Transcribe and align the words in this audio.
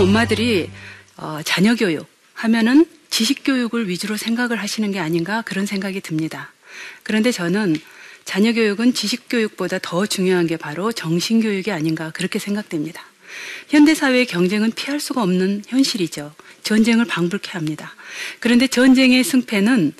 엄마들이 0.00 0.70
어, 1.16 1.40
자녀 1.44 1.74
교육 1.74 2.06
하면은 2.32 2.86
지식 3.10 3.42
교육을 3.44 3.88
위주로 3.88 4.16
생각을 4.16 4.56
하시는 4.56 4.90
게 4.92 4.98
아닌가 4.98 5.42
그런 5.42 5.66
생각이 5.66 6.00
듭니다. 6.00 6.52
그런데 7.02 7.30
저는 7.30 7.76
자녀 8.24 8.52
교육은 8.52 8.94
지식 8.94 9.28
교육보다 9.28 9.78
더 9.82 10.06
중요한 10.06 10.46
게 10.46 10.56
바로 10.56 10.90
정신 10.92 11.42
교육이 11.42 11.70
아닌가 11.70 12.10
그렇게 12.12 12.38
생각됩니다. 12.38 13.02
현대 13.68 13.94
사회의 13.94 14.24
경쟁은 14.26 14.72
피할 14.72 15.00
수가 15.00 15.22
없는 15.22 15.64
현실이죠. 15.66 16.34
전쟁을 16.62 17.04
방불케 17.04 17.52
합니다. 17.52 17.94
그런데 18.38 18.68
전쟁의 18.68 19.22
승패는 19.22 19.92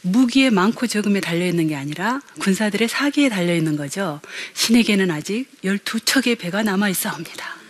무기의 0.00 0.50
많고 0.50 0.86
적음에 0.86 1.20
달려 1.20 1.46
있는 1.46 1.68
게 1.68 1.76
아니라 1.76 2.20
군사들의 2.40 2.88
사기에 2.88 3.28
달려 3.28 3.54
있는 3.54 3.76
거죠. 3.76 4.20
신에게는 4.54 5.10
아직 5.10 5.46
12척의 5.62 6.38
배가 6.38 6.62
남아 6.62 6.88
있어옵니다. 6.88 7.61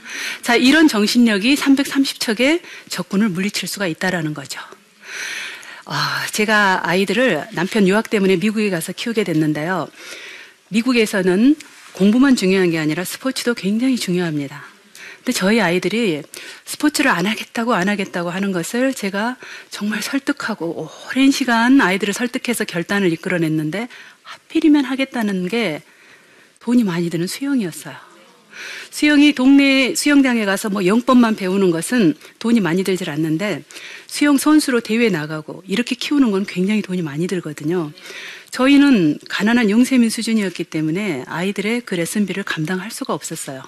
자, 0.42 0.56
이런 0.56 0.88
정신력이 0.88 1.54
330척의 1.54 2.60
적군을 2.88 3.28
물리칠 3.28 3.68
수가 3.68 3.86
있다라는 3.86 4.34
거죠. 4.34 4.60
아, 5.84 6.26
제가 6.30 6.88
아이들을 6.88 7.48
남편 7.52 7.88
유학 7.88 8.10
때문에 8.10 8.36
미국에 8.36 8.70
가서 8.70 8.92
키우게 8.92 9.24
됐는데요. 9.24 9.88
미국에서는 10.68 11.56
공부만 11.92 12.36
중요한 12.36 12.70
게 12.70 12.78
아니라 12.78 13.04
스포츠도 13.04 13.54
굉장히 13.54 13.96
중요합니다. 13.96 14.64
근데 15.16 15.32
저희 15.32 15.60
아이들이 15.60 16.22
스포츠를 16.64 17.10
안 17.10 17.26
하겠다고 17.26 17.74
안 17.74 17.88
하겠다고 17.88 18.30
하는 18.30 18.50
것을 18.50 18.92
제가 18.92 19.36
정말 19.70 20.02
설득하고 20.02 20.90
오랜 21.10 21.30
시간 21.30 21.80
아이들을 21.80 22.12
설득해서 22.12 22.64
결단을 22.64 23.12
이끌어냈는데 23.12 23.88
하필이면 24.22 24.84
하겠다는 24.84 25.48
게 25.48 25.82
돈이 26.58 26.82
많이 26.82 27.08
드는 27.10 27.26
수영이었어요. 27.26 28.11
수영이 28.90 29.32
동네 29.32 29.94
수영장에 29.94 30.44
가서 30.44 30.68
뭐 30.70 30.86
영법만 30.86 31.36
배우는 31.36 31.70
것은 31.70 32.14
돈이 32.38 32.60
많이 32.60 32.84
들질 32.84 33.10
않는데 33.10 33.64
수영 34.06 34.36
선수로 34.36 34.80
대회 34.80 35.08
나가고 35.08 35.62
이렇게 35.66 35.94
키우는 35.94 36.30
건 36.30 36.44
굉장히 36.46 36.82
돈이 36.82 37.02
많이 37.02 37.26
들거든요. 37.26 37.92
저희는 38.50 39.18
가난한 39.28 39.70
영세민 39.70 40.10
수준이었기 40.10 40.64
때문에 40.64 41.24
아이들의 41.26 41.82
그 41.82 41.94
레슨비를 41.94 42.42
감당할 42.42 42.90
수가 42.90 43.14
없었어요. 43.14 43.62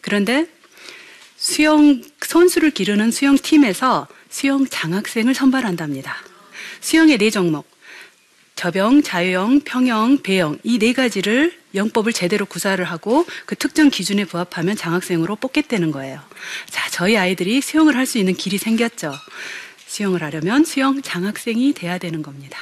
그런데 0.00 0.46
수영 1.36 2.02
선수를 2.20 2.70
기르는 2.70 3.10
수영팀에서 3.10 4.06
수영 4.28 4.66
장학생을 4.66 5.34
선발한답니다. 5.34 6.16
수영의 6.80 7.18
네 7.18 7.30
종목. 7.30 7.73
저병, 8.56 9.02
자유형, 9.02 9.60
평형, 9.60 10.18
배영 10.22 10.58
이네 10.62 10.92
가지를 10.92 11.52
영법을 11.74 12.12
제대로 12.12 12.46
구사를 12.46 12.82
하고 12.84 13.26
그 13.46 13.56
특정 13.56 13.90
기준에 13.90 14.24
부합하면 14.24 14.76
장학생으로 14.76 15.36
뽑겠다는 15.36 15.90
거예요. 15.90 16.20
자, 16.70 16.88
저희 16.90 17.16
아이들이 17.16 17.60
수영을 17.60 17.96
할 17.96 18.06
수 18.06 18.18
있는 18.18 18.34
길이 18.34 18.58
생겼죠. 18.58 19.12
수영을 19.86 20.22
하려면 20.22 20.64
수영 20.64 21.02
장학생이 21.02 21.72
돼야 21.72 21.98
되는 21.98 22.22
겁니다. 22.22 22.58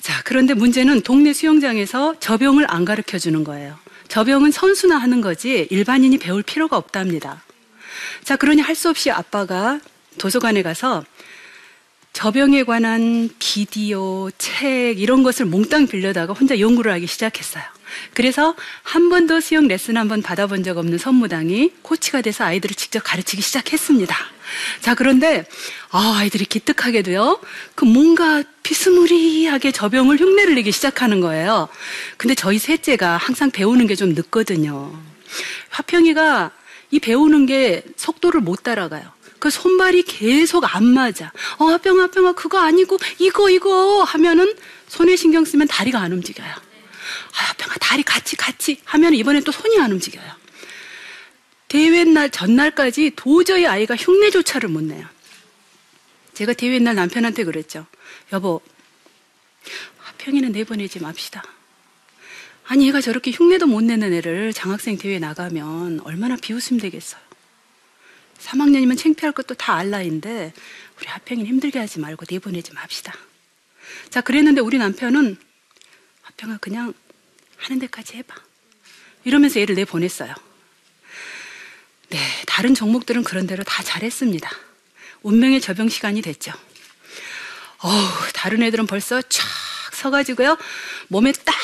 자, 0.00 0.20
그런데 0.24 0.54
문제는 0.54 1.00
동네 1.02 1.32
수영장에서 1.32 2.18
저병을 2.20 2.66
안 2.68 2.84
가르쳐 2.84 3.18
주는 3.18 3.42
거예요. 3.42 3.78
저병은 4.08 4.50
선수나 4.52 4.98
하는 4.98 5.20
거지 5.20 5.66
일반인이 5.70 6.18
배울 6.18 6.42
필요가 6.42 6.76
없답니다. 6.76 7.42
자, 8.22 8.36
그러니 8.36 8.60
할 8.60 8.74
수 8.76 8.90
없이 8.90 9.10
아빠가 9.10 9.80
도서관에 10.18 10.62
가서 10.62 11.04
저병에 12.20 12.64
관한 12.64 13.28
비디오, 13.38 14.30
책 14.38 14.98
이런 14.98 15.22
것을 15.22 15.44
몽땅 15.44 15.86
빌려다가 15.86 16.32
혼자 16.32 16.58
연구를 16.58 16.90
하기 16.92 17.06
시작했어요. 17.06 17.62
그래서 18.14 18.56
한 18.82 19.10
번도 19.10 19.40
수영 19.40 19.68
레슨 19.68 19.98
한 19.98 20.08
번 20.08 20.22
받아본 20.22 20.64
적 20.64 20.78
없는 20.78 20.96
선무당이 20.96 21.72
코치가 21.82 22.22
돼서 22.22 22.44
아이들을 22.44 22.74
직접 22.74 23.00
가르치기 23.00 23.42
시작했습니다. 23.42 24.16
자, 24.80 24.94
그런데 24.94 25.44
아, 25.90 26.14
아이들이 26.16 26.46
기특하게도요. 26.46 27.38
그 27.74 27.84
뭔가 27.84 28.42
비스무리하게 28.62 29.72
저병을 29.72 30.18
흉내를 30.18 30.54
내기 30.54 30.72
시작하는 30.72 31.20
거예요. 31.20 31.68
근데 32.16 32.34
저희 32.34 32.58
셋째가 32.58 33.18
항상 33.18 33.50
배우는 33.50 33.86
게 33.88 33.94
좀 33.94 34.14
늦거든요. 34.14 34.90
화평이가 35.68 36.50
이 36.92 36.98
배우는 36.98 37.44
게 37.44 37.82
속도를 37.96 38.40
못 38.40 38.62
따라가요. 38.62 39.15
그 39.46 39.50
손발이 39.50 40.02
계속 40.02 40.74
안 40.74 40.82
맞아. 40.84 41.32
어, 41.58 41.70
아병아, 41.70 42.06
아병아, 42.06 42.32
그거 42.32 42.58
아니고, 42.58 42.98
이거, 43.20 43.48
이거 43.48 44.02
하면은 44.02 44.52
손에 44.88 45.14
신경 45.14 45.44
쓰면 45.44 45.68
다리가 45.68 46.00
안 46.00 46.12
움직여요. 46.12 46.50
아, 46.50 47.50
아병아, 47.50 47.74
다리 47.78 48.02
같이, 48.02 48.34
같이 48.34 48.80
하면 48.84 49.14
이번엔 49.14 49.44
또 49.44 49.52
손이 49.52 49.78
안 49.78 49.92
움직여요. 49.92 50.28
대회 51.68 52.02
날, 52.02 52.28
전날까지 52.28 53.12
도저히 53.14 53.66
아이가 53.66 53.94
흉내조차를 53.94 54.68
못 54.68 54.82
내요. 54.82 55.06
제가 56.34 56.52
대회 56.52 56.80
날 56.80 56.96
남편한테 56.96 57.44
그랬죠. 57.44 57.86
여보, 58.32 58.60
하평이는 59.98 60.50
내보내지 60.50 60.98
맙시다. 60.98 61.44
아니, 62.64 62.88
얘가 62.88 63.00
저렇게 63.00 63.30
흉내도 63.30 63.68
못 63.68 63.84
내는 63.84 64.12
애를 64.12 64.52
장학생 64.52 64.98
대회 64.98 65.20
나가면 65.20 66.00
얼마나 66.00 66.34
비웃음 66.34 66.80
되겠어요. 66.80 67.25
3학년이면 68.40 68.98
창피할 68.98 69.32
것도 69.32 69.54
다 69.54 69.74
알라인데 69.74 70.52
우리 70.98 71.06
하평이는 71.06 71.46
힘들게 71.46 71.78
하지 71.78 71.98
말고 71.98 72.24
내보내지 72.30 72.72
맙시다. 72.72 73.14
자, 74.10 74.20
그랬는데 74.20 74.60
우리 74.60 74.78
남편은 74.78 75.36
하평아 76.22 76.58
그냥 76.58 76.92
하는 77.56 77.78
데까지 77.80 78.16
해봐. 78.16 78.34
이러면서 79.24 79.60
얘를 79.60 79.74
내보냈어요. 79.74 80.34
네, 82.08 82.18
다른 82.46 82.74
종목들은 82.74 83.24
그런 83.24 83.46
대로 83.46 83.64
다 83.64 83.82
잘했습니다. 83.82 84.48
운명의 85.22 85.60
접영 85.60 85.88
시간이 85.88 86.22
됐죠. 86.22 86.52
어우, 87.78 88.08
다른 88.32 88.62
애들은 88.62 88.86
벌써 88.86 89.20
쫙 89.22 89.44
서가지고요. 89.92 90.56
몸에 91.08 91.32
딱 91.32 91.54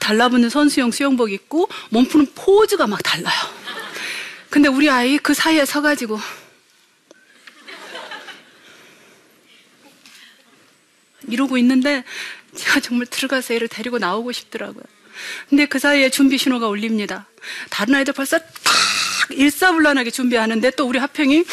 달라붙는 0.00 0.50
선수용 0.50 0.90
수영복 0.90 1.32
입고 1.32 1.68
몸 1.90 2.06
푸는 2.06 2.32
포즈가 2.34 2.86
막 2.86 3.02
달라요. 3.02 3.61
근데 4.52 4.68
우리 4.68 4.90
아이 4.90 5.16
그 5.16 5.32
사이에 5.32 5.64
서가지고 5.64 6.20
이러고 11.26 11.56
있는데 11.56 12.04
제가 12.54 12.80
정말 12.80 13.06
들어가서 13.06 13.54
애를 13.54 13.68
데리고 13.68 13.98
나오고 13.98 14.30
싶더라고요. 14.30 14.84
근데 15.48 15.64
그 15.64 15.78
사이에 15.78 16.10
준비 16.10 16.36
신호가 16.36 16.68
울립니다. 16.68 17.26
다른 17.70 17.94
아이들 17.94 18.12
벌써 18.12 18.38
탁 18.38 18.46
일사불란하게 19.30 20.10
준비하는데 20.10 20.72
또 20.72 20.86
우리 20.86 20.98
하평이 20.98 21.44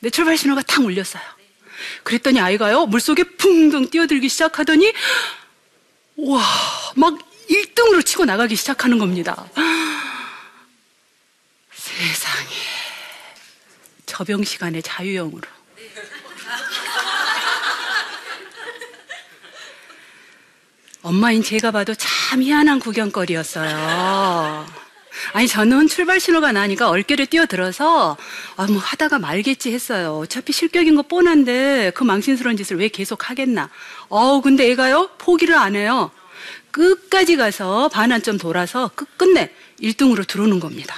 내 0.00 0.10
출발 0.10 0.36
신호가 0.36 0.62
탁 0.62 0.84
울렸어요. 0.84 1.22
그랬더니 2.02 2.40
아이가요 2.40 2.86
물속에 2.86 3.22
붕붕 3.22 3.90
뛰어들기 3.90 4.28
시작하더니 4.28 4.92
와막 6.16 7.30
1등으로 7.48 8.04
치고 8.04 8.24
나가기 8.24 8.56
시작하는 8.56 8.98
겁니다. 8.98 9.48
세상에 11.92 12.56
저병 14.22 14.44
시간에 14.44 14.80
자유형으로 14.80 15.42
엄마인 21.02 21.42
제가 21.42 21.72
봐도 21.72 21.92
참 21.96 22.40
희한한 22.40 22.78
구경거리였어요. 22.78 24.66
아니 25.32 25.48
저는 25.48 25.88
출발 25.88 26.20
신호가 26.20 26.52
나니까 26.52 26.88
얼결에 26.88 27.26
뛰어들어서 27.26 28.16
아 28.56 28.66
뭐 28.66 28.78
하다가 28.78 29.18
말겠지 29.18 29.72
했어요. 29.72 30.18
어차피 30.18 30.52
실격인 30.52 30.94
거 30.94 31.02
뻔한데 31.02 31.90
그 31.96 32.04
망신스러운 32.04 32.56
짓을 32.56 32.78
왜 32.78 32.86
계속 32.88 33.28
하겠나. 33.28 33.70
어우 34.08 34.40
근데 34.40 34.70
애가요 34.70 35.10
포기를 35.18 35.56
안 35.56 35.74
해요. 35.74 36.12
끝까지 36.70 37.36
가서 37.36 37.88
반환점 37.88 38.38
돌아서 38.38 38.88
끝 38.94 39.18
끝내 39.18 39.52
1등으로 39.80 40.24
들어오는 40.28 40.60
겁니다. 40.60 40.94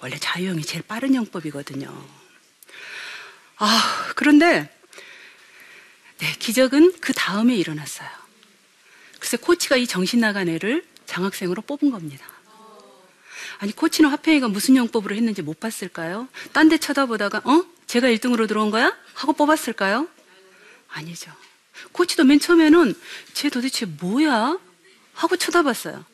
원래 0.00 0.16
자유형이 0.18 0.62
제일 0.62 0.82
빠른 0.82 1.14
형법이거든요. 1.14 2.15
아 3.58 4.12
그런데 4.14 4.70
네 6.18 6.32
기적은 6.38 6.94
그 7.00 7.12
다음에 7.12 7.54
일어났어요. 7.54 8.08
글쎄 9.18 9.36
코치가 9.36 9.76
이 9.76 9.86
정신 9.86 10.20
나간 10.20 10.48
애를 10.48 10.84
장학생으로 11.06 11.62
뽑은 11.62 11.90
겁니다. 11.90 12.26
아니 13.58 13.72
코치는 13.72 14.10
화평이가 14.10 14.48
무슨 14.48 14.76
영법으로 14.76 15.14
했는지 15.14 15.40
못 15.42 15.58
봤을까요? 15.60 16.28
딴 16.52 16.68
데 16.68 16.78
쳐다보다가 16.78 17.38
어? 17.44 17.64
제가 17.86 18.08
1등으로 18.08 18.46
들어온 18.48 18.70
거야? 18.70 18.94
하고 19.14 19.32
뽑았을까요? 19.32 20.08
아니죠. 20.88 21.32
코치도 21.92 22.24
맨 22.24 22.38
처음에는 22.40 22.94
쟤 23.32 23.48
도대체 23.48 23.86
뭐야? 23.86 24.58
하고 25.14 25.36
쳐다봤어요. 25.36 26.04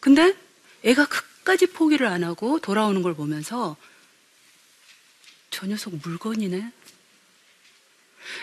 근데 0.00 0.34
애가 0.82 1.06
끝까지 1.06 1.66
포기를 1.66 2.06
안 2.06 2.24
하고 2.24 2.58
돌아오는 2.58 3.02
걸 3.02 3.14
보면서 3.14 3.76
저 5.50 5.66
녀석 5.66 5.94
물건이네. 6.02 6.72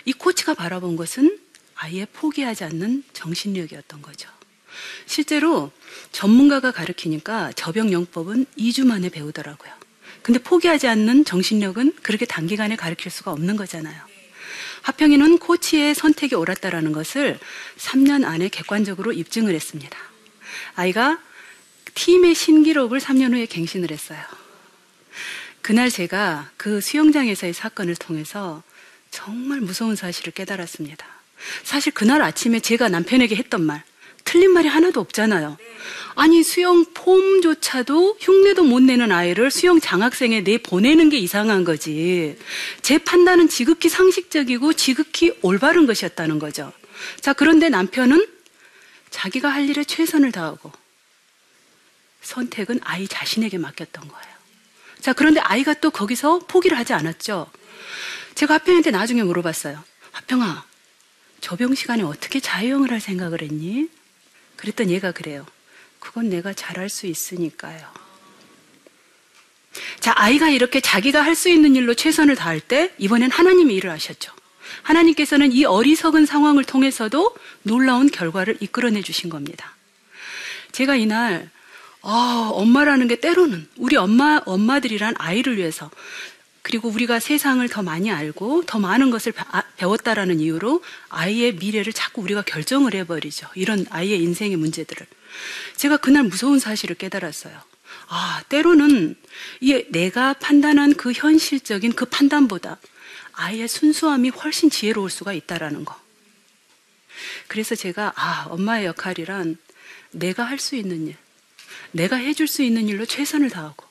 이 0.05 0.13
코치가 0.13 0.53
바라본 0.53 0.95
것은 0.95 1.39
아예 1.75 2.05
포기하지 2.05 2.63
않는 2.65 3.03
정신력이었던 3.13 4.01
거죠. 4.01 4.29
실제로 5.05 5.71
전문가가 6.11 6.71
가르치니까 6.71 7.51
저병영법은 7.53 8.45
2주 8.57 8.85
만에 8.85 9.09
배우더라고요. 9.09 9.71
근데 10.21 10.39
포기하지 10.39 10.87
않는 10.87 11.25
정신력은 11.25 11.95
그렇게 12.01 12.25
단기간에 12.25 12.75
가르칠 12.75 13.09
수가 13.09 13.31
없는 13.31 13.55
거잖아요. 13.55 13.99
하평이는 14.81 15.39
코치의 15.39 15.95
선택이 15.95 16.35
옳았다라는 16.35 16.91
것을 16.91 17.39
3년 17.77 18.25
안에 18.25 18.49
객관적으로 18.49 19.11
입증을 19.11 19.53
했습니다. 19.53 19.97
아이가 20.75 21.19
팀의 21.93 22.35
신기록을 22.35 22.99
3년 22.99 23.33
후에 23.33 23.45
갱신을 23.45 23.91
했어요. 23.91 24.19
그날 25.61 25.89
제가 25.89 26.49
그 26.57 26.81
수영장에서의 26.81 27.53
사건을 27.53 27.95
통해서 27.95 28.63
정말 29.11 29.59
무서운 29.59 29.95
사실을 29.95 30.33
깨달았습니다. 30.33 31.05
사실 31.63 31.93
그날 31.93 32.21
아침에 32.21 32.59
제가 32.59 32.89
남편에게 32.89 33.35
했던 33.35 33.63
말, 33.63 33.83
틀린 34.23 34.51
말이 34.51 34.67
하나도 34.67 34.99
없잖아요. 34.99 35.57
아니, 36.15 36.43
수영 36.43 36.85
폼조차도 36.93 38.17
흉내도 38.19 38.63
못 38.63 38.81
내는 38.81 39.11
아이를 39.11 39.51
수영 39.51 39.79
장학생에 39.79 40.43
내 40.43 40.57
보내는 40.57 41.09
게 41.09 41.17
이상한 41.17 41.63
거지. 41.63 42.37
제 42.81 42.97
판단은 42.97 43.47
지극히 43.47 43.87
상식적이고 43.87 44.73
지극히 44.73 45.37
올바른 45.41 45.85
것이었다는 45.85 46.39
거죠. 46.39 46.73
자, 47.21 47.33
그런데 47.33 47.69
남편은 47.69 48.27
자기가 49.11 49.47
할 49.47 49.69
일에 49.69 49.83
최선을 49.83 50.31
다하고 50.31 50.71
선택은 52.21 52.81
아이 52.83 53.07
자신에게 53.07 53.57
맡겼던 53.57 54.07
거예요. 54.07 54.36
자, 55.07 55.13
그런데 55.13 55.39
아이가 55.39 55.73
또 55.73 55.89
거기서 55.89 56.39
포기를 56.49 56.77
하지 56.77 56.91
않았죠. 56.91 57.49
제가 58.35 58.55
하평한테 58.55 58.91
나중에 58.91 59.23
물어봤어요. 59.23 59.81
하평아, 60.11 60.65
저병 61.39 61.75
시간에 61.75 62.03
어떻게 62.03 62.41
자유형을 62.41 62.91
할 62.91 62.99
생각을 62.99 63.41
했니? 63.41 63.87
그랬더니 64.57 64.91
얘가 64.91 65.13
그래요. 65.13 65.45
그건 66.01 66.27
내가 66.27 66.51
잘할 66.51 66.89
수 66.89 67.07
있으니까요. 67.07 67.87
자, 70.01 70.11
아이가 70.17 70.49
이렇게 70.49 70.81
자기가 70.81 71.21
할 71.21 71.35
수 71.35 71.47
있는 71.47 71.77
일로 71.77 71.93
최선을 71.93 72.35
다할 72.35 72.59
때 72.59 72.93
이번엔 72.97 73.31
하나님이 73.31 73.75
일을 73.75 73.89
하셨죠. 73.89 74.33
하나님께서는 74.81 75.53
이 75.53 75.63
어리석은 75.63 76.25
상황을 76.25 76.65
통해서도 76.65 77.33
놀라운 77.63 78.11
결과를 78.11 78.57
이끌어내 78.59 79.01
주신 79.03 79.29
겁니다. 79.29 79.73
제가 80.73 80.97
이날 80.97 81.49
아, 82.09 82.49
엄마라는 82.53 83.09
게 83.09 83.19
때로는 83.19 83.67
우리 83.75 83.97
엄마 83.97 84.39
엄마들이란 84.45 85.15
아이를 85.17 85.57
위해서 85.57 85.91
그리고 86.61 86.87
우리가 86.87 87.19
세상을 87.19 87.67
더 87.67 87.83
많이 87.83 88.09
알고 88.11 88.63
더 88.65 88.79
많은 88.79 89.09
것을 89.11 89.33
아, 89.35 89.61
배웠다라는 89.75 90.39
이유로 90.39 90.81
아이의 91.09 91.55
미래를 91.55 91.91
자꾸 91.91 92.21
우리가 92.21 92.43
결정을 92.43 92.93
해버리죠. 92.93 93.49
이런 93.55 93.85
아이의 93.89 94.23
인생의 94.23 94.55
문제들을. 94.55 95.05
제가 95.75 95.97
그날 95.97 96.23
무서운 96.23 96.59
사실을 96.59 96.95
깨달았어요. 96.95 97.59
아, 98.07 98.41
때로는 98.47 99.17
이 99.59 99.83
내가 99.89 100.31
판단한 100.31 100.95
그 100.95 101.11
현실적인 101.11 101.91
그 101.91 102.05
판단보다 102.05 102.77
아이의 103.33 103.67
순수함이 103.67 104.29
훨씬 104.29 104.69
지혜로울 104.69 105.09
수가 105.09 105.33
있다라는 105.33 105.83
거. 105.83 105.93
그래서 107.47 107.75
제가 107.75 108.13
아, 108.15 108.45
엄마의 108.49 108.85
역할이란 108.85 109.57
내가 110.11 110.43
할 110.43 110.57
수 110.57 110.77
있는 110.77 111.07
일, 111.07 111.17
내가 111.91 112.15
해줄 112.15 112.47
수 112.47 112.63
있는 112.63 112.87
일로 112.87 113.05
최선을 113.05 113.49
다하고 113.49 113.85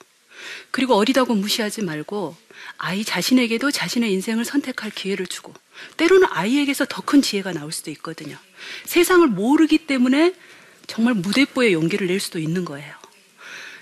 그리고 0.71 0.95
어리다고 0.95 1.35
무시하지 1.35 1.83
말고 1.83 2.37
아이 2.79 3.05
자신에게도 3.05 3.71
자신의 3.71 4.13
인생을 4.13 4.45
선택할 4.45 4.91
기회를 4.91 5.27
주고 5.27 5.55
때로는 5.97 6.29
아이에게서 6.31 6.87
더 6.89 7.03
큰 7.03 7.23
지혜가 7.23 7.53
나올 7.53 7.73
수도 7.73 7.91
있거든요. 7.93 8.37
세상을 8.85 9.27
모르기 9.29 9.79
때문에 9.87 10.35
정말 10.87 11.15
무대뽀의 11.15 11.73
용기를 11.73 12.07
낼 12.09 12.21
수도 12.21 12.39
있는 12.39 12.65
거예요. 12.65 12.95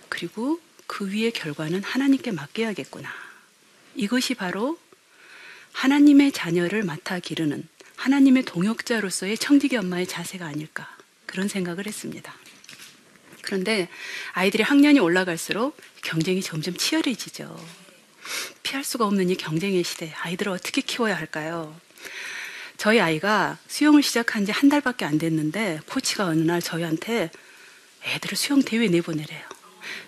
그리고 0.08 0.60
그 0.86 1.10
위의 1.10 1.32
결과는 1.32 1.82
하나님께 1.82 2.32
맡겨야겠구나. 2.32 3.10
이것이 3.94 4.34
바로 4.34 4.78
하나님의 5.72 6.32
자녀를 6.32 6.82
맡아 6.82 7.18
기르는 7.18 7.66
하나님의 7.96 8.44
동역자로서의 8.44 9.38
청지기 9.38 9.76
엄마의 9.76 10.06
자세가 10.06 10.46
아닐까 10.46 10.94
그런 11.26 11.48
생각을 11.48 11.86
했습니다. 11.86 12.34
그런데 13.44 13.88
아이들이 14.32 14.62
학년이 14.62 14.98
올라갈수록 15.00 15.76
경쟁이 16.02 16.40
점점 16.42 16.76
치열해지죠. 16.76 17.54
피할 18.62 18.82
수가 18.84 19.06
없는 19.06 19.28
이 19.30 19.36
경쟁의 19.36 19.84
시대, 19.84 20.12
아이들을 20.22 20.50
어떻게 20.50 20.80
키워야 20.80 21.14
할까요? 21.14 21.78
저희 22.76 23.00
아이가 23.00 23.58
수영을 23.68 24.02
시작한 24.02 24.44
지 24.46 24.52
한 24.52 24.68
달밖에 24.68 25.04
안 25.04 25.18
됐는데 25.18 25.80
코치가 25.86 26.24
어느 26.26 26.40
날 26.40 26.60
저희한테 26.62 27.30
애들을 28.04 28.36
수영 28.36 28.62
대회 28.62 28.88
내보내래요. 28.88 29.42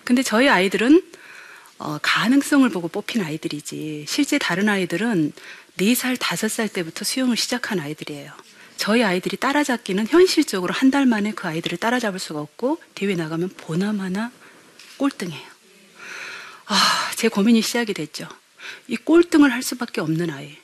근데 0.03 0.23
저희 0.23 0.49
아이들은 0.49 1.01
어, 1.79 1.99
가능성을 2.01 2.67
보고 2.69 2.87
뽑힌 2.87 3.21
아이들이지 3.23 4.05
실제 4.07 4.39
다른 4.39 4.67
아이들은 4.67 5.31
4살, 5.77 6.17
5살 6.17 6.73
때부터 6.73 7.05
수영을 7.05 7.37
시작한 7.37 7.79
아이들이에요. 7.79 8.31
저희 8.77 9.03
아이들이 9.03 9.37
따라잡기는 9.37 10.07
현실적으로 10.07 10.73
한 10.73 10.87
달 10.91 11.05
만에 11.05 11.33
그 11.33 11.47
아이들을 11.47 11.77
따라잡을 11.79 12.17
수가 12.19 12.39
없고 12.39 12.79
대회 12.95 13.13
나가면 13.15 13.49
보나마나 13.57 14.31
꼴등해요. 14.97 15.47
아, 16.67 17.11
제 17.15 17.27
고민이 17.27 17.61
시작이 17.61 17.93
됐죠. 17.93 18.27
이 18.87 18.95
꼴등을 18.95 19.51
할 19.51 19.61
수밖에 19.63 19.99
없는 20.01 20.29
아이. 20.29 20.55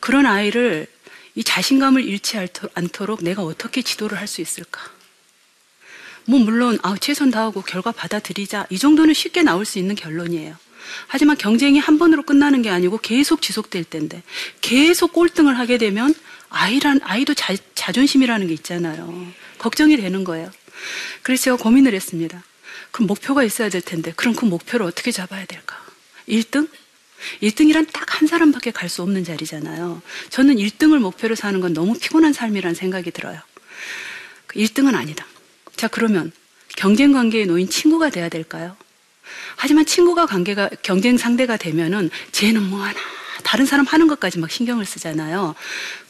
그런 0.00 0.26
아이를 0.26 0.86
이 1.34 1.42
자신감을 1.42 2.04
잃지 2.04 2.36
않도록 2.74 3.24
내가 3.24 3.42
어떻게 3.42 3.82
지도를 3.82 4.18
할 4.18 4.28
수 4.28 4.40
있을까? 4.40 4.80
뭐 6.26 6.38
물론 6.38 6.78
아, 6.82 6.94
최선 7.00 7.30
다하고 7.30 7.62
결과 7.62 7.90
받아들이자 7.90 8.66
이 8.70 8.78
정도는 8.78 9.14
쉽게 9.14 9.42
나올 9.42 9.64
수 9.64 9.78
있는 9.80 9.94
결론이에요. 9.96 10.56
하지만 11.08 11.36
경쟁이 11.36 11.78
한 11.78 11.98
번으로 11.98 12.22
끝나는 12.22 12.62
게 12.62 12.70
아니고 12.70 12.98
계속 12.98 13.42
지속될 13.42 13.84
텐데 13.84 14.22
계속 14.60 15.12
꼴등을 15.12 15.58
하게 15.58 15.76
되면 15.78 16.14
아이란 16.54 17.00
아이도 17.02 17.34
자, 17.34 17.54
자존심이라는 17.74 18.46
게 18.46 18.54
있잖아요. 18.54 19.26
걱정이 19.58 19.96
되는 19.96 20.24
거예요. 20.24 20.50
그래서 21.22 21.44
제가 21.44 21.56
고민을 21.56 21.94
했습니다. 21.94 22.42
그럼 22.90 23.06
목표가 23.08 23.42
있어야 23.44 23.68
될 23.68 23.80
텐데 23.80 24.12
그럼 24.16 24.34
그 24.34 24.44
목표를 24.44 24.86
어떻게 24.86 25.10
잡아야 25.10 25.44
될까? 25.46 25.76
1등? 26.28 26.68
1등이란 27.42 27.90
딱 27.92 28.04
한 28.14 28.28
사람밖에 28.28 28.70
갈 28.70 28.88
수 28.88 29.02
없는 29.02 29.24
자리잖아요. 29.24 30.00
저는 30.30 30.56
1등을 30.56 30.98
목표로 30.98 31.34
사는 31.34 31.60
건 31.60 31.72
너무 31.72 31.98
피곤한 31.98 32.32
삶이라는 32.32 32.74
생각이 32.74 33.10
들어요. 33.10 33.40
1등은 34.54 34.92
그 34.92 34.96
아니다. 34.96 35.26
자, 35.74 35.88
그러면 35.88 36.30
경쟁 36.76 37.12
관계에 37.12 37.44
놓인 37.44 37.68
친구가 37.68 38.10
돼야 38.10 38.28
될까요? 38.28 38.76
하지만 39.56 39.84
친구가 39.84 40.26
관계가 40.26 40.70
경쟁 40.82 41.18
상대가 41.18 41.56
되면은 41.56 42.10
쟤는 42.30 42.62
뭐 42.62 42.82
하나 42.82 42.98
다른 43.44 43.66
사람 43.66 43.86
하는 43.86 44.08
것까지 44.08 44.38
막 44.38 44.50
신경을 44.50 44.84
쓰잖아요. 44.84 45.54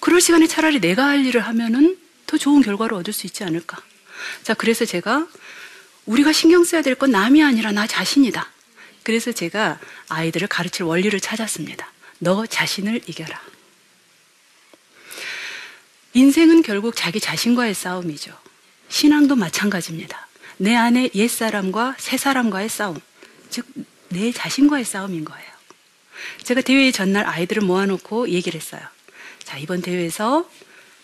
그럴 0.00 0.20
시간에 0.20 0.46
차라리 0.46 0.80
내가 0.80 1.06
할 1.06 1.26
일을 1.26 1.42
하면은 1.42 1.98
더 2.26 2.38
좋은 2.38 2.62
결과를 2.62 2.96
얻을 2.96 3.12
수 3.12 3.26
있지 3.26 3.44
않을까. 3.44 3.78
자, 4.42 4.54
그래서 4.54 4.84
제가 4.84 5.26
우리가 6.06 6.32
신경 6.32 6.64
써야 6.64 6.80
될 6.82 6.94
건 6.94 7.10
남이 7.10 7.42
아니라 7.42 7.72
나 7.72 7.86
자신이다. 7.86 8.50
그래서 9.02 9.32
제가 9.32 9.78
아이들을 10.08 10.48
가르칠 10.48 10.84
원리를 10.84 11.18
찾았습니다. 11.20 11.90
너 12.20 12.46
자신을 12.46 13.02
이겨라. 13.06 13.38
인생은 16.14 16.62
결국 16.62 16.94
자기 16.96 17.20
자신과의 17.20 17.74
싸움이죠. 17.74 18.32
신앙도 18.88 19.36
마찬가지입니다. 19.36 20.28
내 20.58 20.74
안에 20.76 21.10
옛사람과 21.14 21.96
새사람과의 21.98 22.68
싸움. 22.68 23.00
즉, 23.50 23.66
내 24.10 24.30
자신과의 24.30 24.84
싸움인 24.84 25.24
거예요. 25.24 25.53
제가 26.42 26.60
대회 26.60 26.90
전날 26.90 27.26
아이들을 27.26 27.62
모아놓고 27.62 28.28
얘기를 28.28 28.60
했어요. 28.60 28.82
자, 29.42 29.58
이번 29.58 29.82
대회에서 29.82 30.48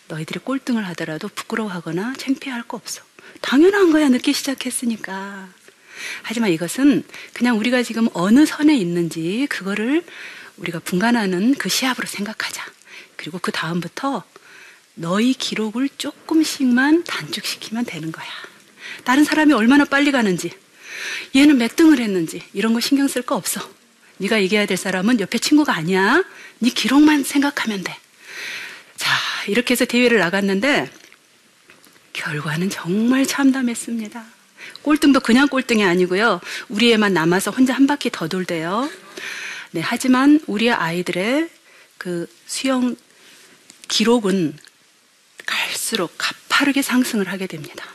너희들이 0.08 0.40
꼴등을 0.40 0.86
하더라도 0.88 1.28
부끄러워하거나 1.28 2.14
창피할 2.18 2.64
거 2.64 2.76
없어. 2.76 3.02
당연한 3.40 3.92
거야, 3.92 4.08
늦게 4.08 4.32
시작했으니까. 4.32 5.48
하지만 6.22 6.50
이것은 6.50 7.04
그냥 7.32 7.58
우리가 7.58 7.82
지금 7.82 8.08
어느 8.12 8.46
선에 8.46 8.76
있는지 8.76 9.46
그거를 9.50 10.04
우리가 10.56 10.78
분간하는 10.80 11.54
그 11.54 11.68
시합으로 11.68 12.06
생각하자. 12.06 12.64
그리고 13.16 13.38
그 13.38 13.52
다음부터 13.52 14.24
너희 14.94 15.32
기록을 15.34 15.88
조금씩만 15.96 17.04
단축시키면 17.04 17.84
되는 17.84 18.12
거야. 18.12 18.26
다른 19.04 19.24
사람이 19.24 19.52
얼마나 19.52 19.84
빨리 19.84 20.10
가는지, 20.12 20.50
얘는 21.34 21.58
몇 21.58 21.76
등을 21.76 22.00
했는지 22.00 22.42
이런 22.52 22.74
거 22.74 22.80
신경 22.80 23.08
쓸 23.08 23.22
거 23.22 23.36
없어. 23.36 23.79
네가 24.20 24.42
얘기해야 24.42 24.66
될 24.66 24.76
사람은 24.76 25.18
옆에 25.20 25.38
친구가 25.38 25.74
아니야. 25.74 26.22
네 26.58 26.70
기록만 26.70 27.24
생각하면 27.24 27.82
돼. 27.82 27.96
자, 28.96 29.10
이렇게 29.46 29.72
해서 29.72 29.86
대회를 29.86 30.18
나갔는데 30.18 30.90
결과는 32.12 32.68
정말 32.68 33.26
참담했습니다. 33.26 34.22
꼴등도 34.82 35.20
그냥 35.20 35.48
꼴등이 35.48 35.82
아니고요. 35.84 36.40
우리 36.68 36.92
애만 36.92 37.14
남아서 37.14 37.50
혼자 37.50 37.72
한 37.72 37.86
바퀴 37.86 38.10
더 38.10 38.28
돌대요. 38.28 38.90
네, 39.70 39.80
하지만 39.82 40.40
우리 40.46 40.70
아이들의 40.70 41.48
그 41.96 42.28
수영 42.46 42.96
기록은 43.88 44.56
갈수록 45.46 46.12
가파르게 46.18 46.82
상승을 46.82 47.28
하게 47.28 47.46
됩니다. 47.46 47.86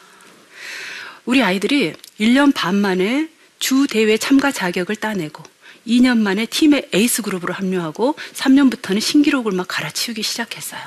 우리 1.26 1.44
아이들이 1.44 1.94
1년 2.20 2.52
반 2.54 2.76
만에 2.76 3.30
주 3.60 3.86
대회 3.88 4.18
참가 4.18 4.52
자격을 4.52 4.96
따내고 4.96 5.44
2년 5.88 6.18
만에 6.18 6.46
팀의 6.46 6.90
에이스 6.94 7.22
그룹으로 7.22 7.54
합류하고 7.54 8.16
3년부터는 8.34 9.00
신기록을 9.02 9.52
막 9.52 9.68
갈아치우기 9.68 10.24
시작했어요. 10.24 10.82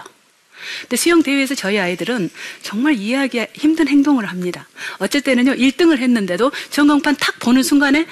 근데 0.83 0.97
수영 0.97 1.23
대회에서 1.23 1.55
저희 1.55 1.79
아이들은 1.79 2.31
정말 2.63 2.95
이해하기 2.95 3.47
힘든 3.55 3.89
행동을 3.89 4.27
합니다. 4.27 4.69
어쩔 4.99 5.21
때는요, 5.21 5.55
1등을 5.55 5.99
했는데도 5.99 6.51
전광판 6.71 7.17
탁 7.17 7.39
보는 7.39 7.63
순간에 7.63 8.07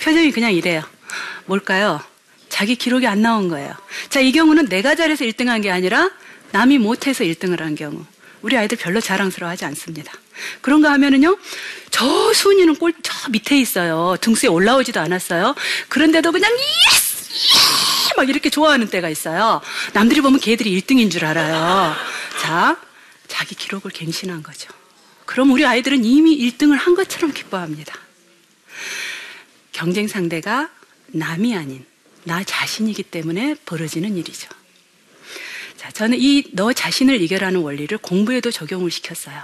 표정이 0.00 0.30
그냥 0.32 0.52
이래요. 0.52 0.82
뭘까요? 1.46 2.00
자기 2.48 2.76
기록이 2.76 3.06
안 3.06 3.22
나온 3.22 3.48
거예요. 3.48 3.74
자, 4.10 4.20
이 4.20 4.32
경우는 4.32 4.68
내가 4.68 4.94
잘해서 4.94 5.24
1등한 5.24 5.62
게 5.62 5.70
아니라 5.70 6.10
남이 6.52 6.78
못해서 6.78 7.24
1등을 7.24 7.60
한 7.60 7.74
경우. 7.74 8.04
우리 8.42 8.56
아이들 8.56 8.78
별로 8.78 9.00
자랑스러워 9.00 9.50
하지 9.50 9.64
않습니다. 9.64 10.12
그런가 10.60 10.92
하면은요, 10.92 11.38
저 11.90 12.32
순위는 12.32 12.76
꼴, 12.76 12.92
저 13.02 13.28
밑에 13.30 13.58
있어요. 13.58 14.16
등수에 14.20 14.48
올라오지도 14.48 15.00
않았어요. 15.00 15.54
그런데도 15.88 16.32
그냥, 16.32 16.50
Yes! 16.52 17.18
예! 18.10 18.14
막 18.16 18.28
이렇게 18.28 18.50
좋아하는 18.50 18.88
때가 18.88 19.08
있어요. 19.08 19.60
남들이 19.92 20.20
보면 20.20 20.40
걔들이 20.40 20.78
1등인 20.80 21.10
줄 21.10 21.24
알아요. 21.24 21.94
자, 22.40 22.80
자기 23.26 23.54
기록을 23.54 23.90
갱신한 23.90 24.42
거죠. 24.42 24.68
그럼 25.24 25.50
우리 25.52 25.64
아이들은 25.66 26.04
이미 26.04 26.36
1등을 26.38 26.76
한 26.78 26.94
것처럼 26.94 27.32
기뻐합니다. 27.32 27.94
경쟁 29.72 30.08
상대가 30.08 30.70
남이 31.08 31.54
아닌 31.56 31.84
나 32.24 32.42
자신이기 32.42 33.04
때문에 33.04 33.54
벌어지는 33.64 34.16
일이죠. 34.16 34.48
자, 35.76 35.90
저는 35.92 36.18
이 36.20 36.44
너 36.52 36.72
자신을 36.72 37.20
이겨라는 37.22 37.60
원리를 37.60 37.96
공부에도 37.98 38.50
적용을 38.50 38.90
시켰어요. 38.90 39.42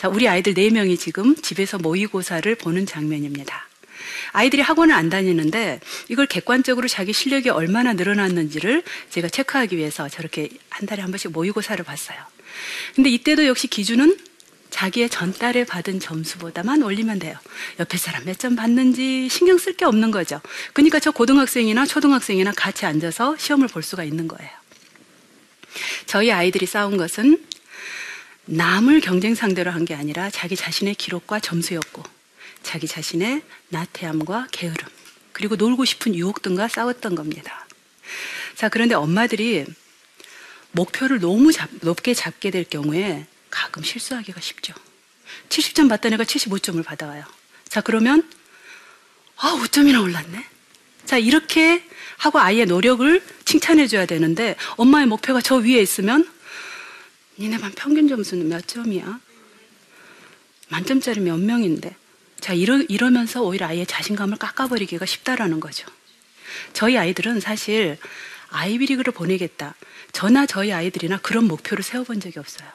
자, 0.00 0.08
우리 0.08 0.26
아이들 0.26 0.54
4명이 0.54 0.98
지금 0.98 1.36
집에서 1.36 1.76
모의고사를 1.76 2.54
보는 2.54 2.86
장면입니다. 2.86 3.68
아이들이 4.32 4.62
학원을 4.62 4.94
안 4.94 5.10
다니는데 5.10 5.78
이걸 6.08 6.24
객관적으로 6.24 6.88
자기 6.88 7.12
실력이 7.12 7.50
얼마나 7.50 7.92
늘어났는지를 7.92 8.82
제가 9.10 9.28
체크하기 9.28 9.76
위해서 9.76 10.08
저렇게 10.08 10.48
한 10.70 10.86
달에 10.86 11.02
한 11.02 11.10
번씩 11.10 11.32
모의고사를 11.32 11.84
봤어요. 11.84 12.16
근데 12.94 13.10
이때도 13.10 13.44
역시 13.44 13.66
기준은 13.66 14.16
자기의 14.70 15.10
전달에 15.10 15.64
받은 15.64 16.00
점수보다만 16.00 16.82
올리면 16.82 17.18
돼요. 17.18 17.36
옆에 17.78 17.98
사람 17.98 18.24
몇 18.24 18.38
점 18.38 18.56
받는지 18.56 19.28
신경 19.28 19.58
쓸 19.58 19.74
게 19.74 19.84
없는 19.84 20.12
거죠. 20.12 20.40
그러니까 20.72 20.98
저 20.98 21.10
고등학생이나 21.10 21.84
초등학생이나 21.84 22.52
같이 22.52 22.86
앉아서 22.86 23.36
시험을 23.36 23.68
볼 23.68 23.82
수가 23.82 24.04
있는 24.04 24.28
거예요. 24.28 24.50
저희 26.06 26.32
아이들이 26.32 26.64
싸운 26.64 26.96
것은 26.96 27.50
남을 28.46 29.00
경쟁 29.00 29.34
상대로 29.34 29.70
한 29.70 29.84
게 29.84 29.94
아니라 29.94 30.30
자기 30.30 30.56
자신의 30.56 30.94
기록과 30.96 31.40
점수였고 31.40 32.02
자기 32.62 32.86
자신의 32.86 33.42
나태함과 33.68 34.48
게으름 34.52 34.86
그리고 35.32 35.56
놀고 35.56 35.84
싶은 35.84 36.14
유혹 36.14 36.42
등과 36.42 36.68
싸웠던 36.68 37.14
겁니다. 37.14 37.66
자, 38.56 38.68
그런데 38.68 38.94
엄마들이 38.94 39.64
목표를 40.72 41.18
너무 41.20 41.52
잡, 41.52 41.70
높게 41.80 42.12
잡게 42.14 42.50
될 42.50 42.64
경우에 42.64 43.26
가끔 43.50 43.82
실수하기가 43.82 44.40
쉽죠. 44.40 44.74
70점 45.48 45.88
받던 45.88 46.12
애가 46.12 46.24
75점을 46.24 46.84
받아와요. 46.84 47.24
자, 47.68 47.80
그러면 47.80 48.28
아, 49.36 49.52
5점이나 49.54 50.02
올랐네. 50.02 50.44
자, 51.06 51.16
이렇게 51.16 51.82
하고 52.18 52.38
아이의 52.38 52.66
노력을 52.66 53.22
칭찬해 53.46 53.86
줘야 53.86 54.04
되는데 54.06 54.56
엄마의 54.76 55.06
목표가 55.06 55.40
저 55.40 55.56
위에 55.56 55.80
있으면 55.80 56.30
니네 57.40 57.56
반 57.56 57.72
평균 57.72 58.06
점수는 58.06 58.48
몇 58.48 58.68
점이야? 58.68 59.18
만점짜리 60.68 61.20
몇 61.20 61.40
명인데. 61.40 61.96
자, 62.38 62.52
이러, 62.52 62.76
이러면서 62.76 63.42
오히려 63.42 63.66
아이의 63.66 63.86
자신감을 63.86 64.36
깎아버리기가 64.36 65.06
쉽다라는 65.06 65.58
거죠. 65.58 65.88
저희 66.74 66.98
아이들은 66.98 67.40
사실 67.40 67.96
아이비리그를 68.50 69.14
보내겠다. 69.14 69.74
저나 70.12 70.44
저희 70.44 70.70
아이들이나 70.70 71.18
그런 71.22 71.44
목표를 71.46 71.82
세워본 71.82 72.20
적이 72.20 72.40
없어요. 72.40 72.68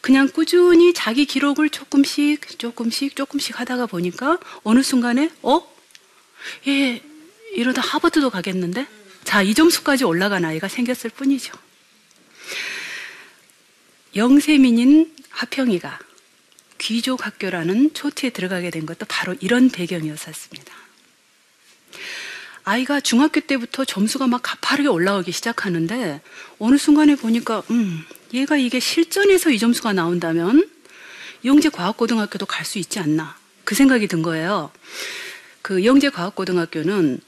그냥 0.00 0.28
꾸준히 0.28 0.92
자기 0.92 1.24
기록을 1.24 1.70
조금씩, 1.70 2.58
조금씩, 2.58 3.14
조금씩 3.14 3.60
하다가 3.60 3.86
보니까 3.86 4.40
어느 4.64 4.82
순간에, 4.82 5.30
어? 5.42 5.62
예, 6.66 7.00
이러다 7.54 7.80
하버드도 7.80 8.30
가겠는데? 8.30 8.88
자, 9.22 9.42
이 9.42 9.54
점수까지 9.54 10.02
올라간 10.02 10.44
아이가 10.44 10.66
생겼을 10.66 11.10
뿐이죠. 11.10 11.52
영세민인 14.16 15.12
하평이가 15.30 15.98
귀족 16.78 17.26
학교라는 17.26 17.94
초트에 17.94 18.30
들어가게 18.30 18.70
된 18.70 18.86
것도 18.86 19.06
바로 19.08 19.34
이런 19.40 19.70
배경이었었습니다. 19.70 20.72
아이가 22.64 23.00
중학교 23.00 23.40
때부터 23.40 23.84
점수가 23.84 24.26
막 24.26 24.40
가파르게 24.42 24.88
올라오기 24.88 25.32
시작하는데 25.32 26.20
어느 26.58 26.78
순간에 26.78 27.14
보니까 27.14 27.62
음, 27.70 28.04
얘가 28.32 28.56
이게 28.56 28.80
실전에서 28.80 29.50
이 29.50 29.58
점수가 29.58 29.92
나온다면 29.92 30.68
영재 31.44 31.68
과학고등학교도 31.68 32.46
갈 32.46 32.64
수 32.64 32.78
있지 32.78 32.98
않나 32.98 33.36
그 33.64 33.74
생각이 33.74 34.06
든 34.08 34.22
거예요. 34.22 34.70
그 35.62 35.84
영재 35.84 36.08
과학고등학교는 36.10 37.20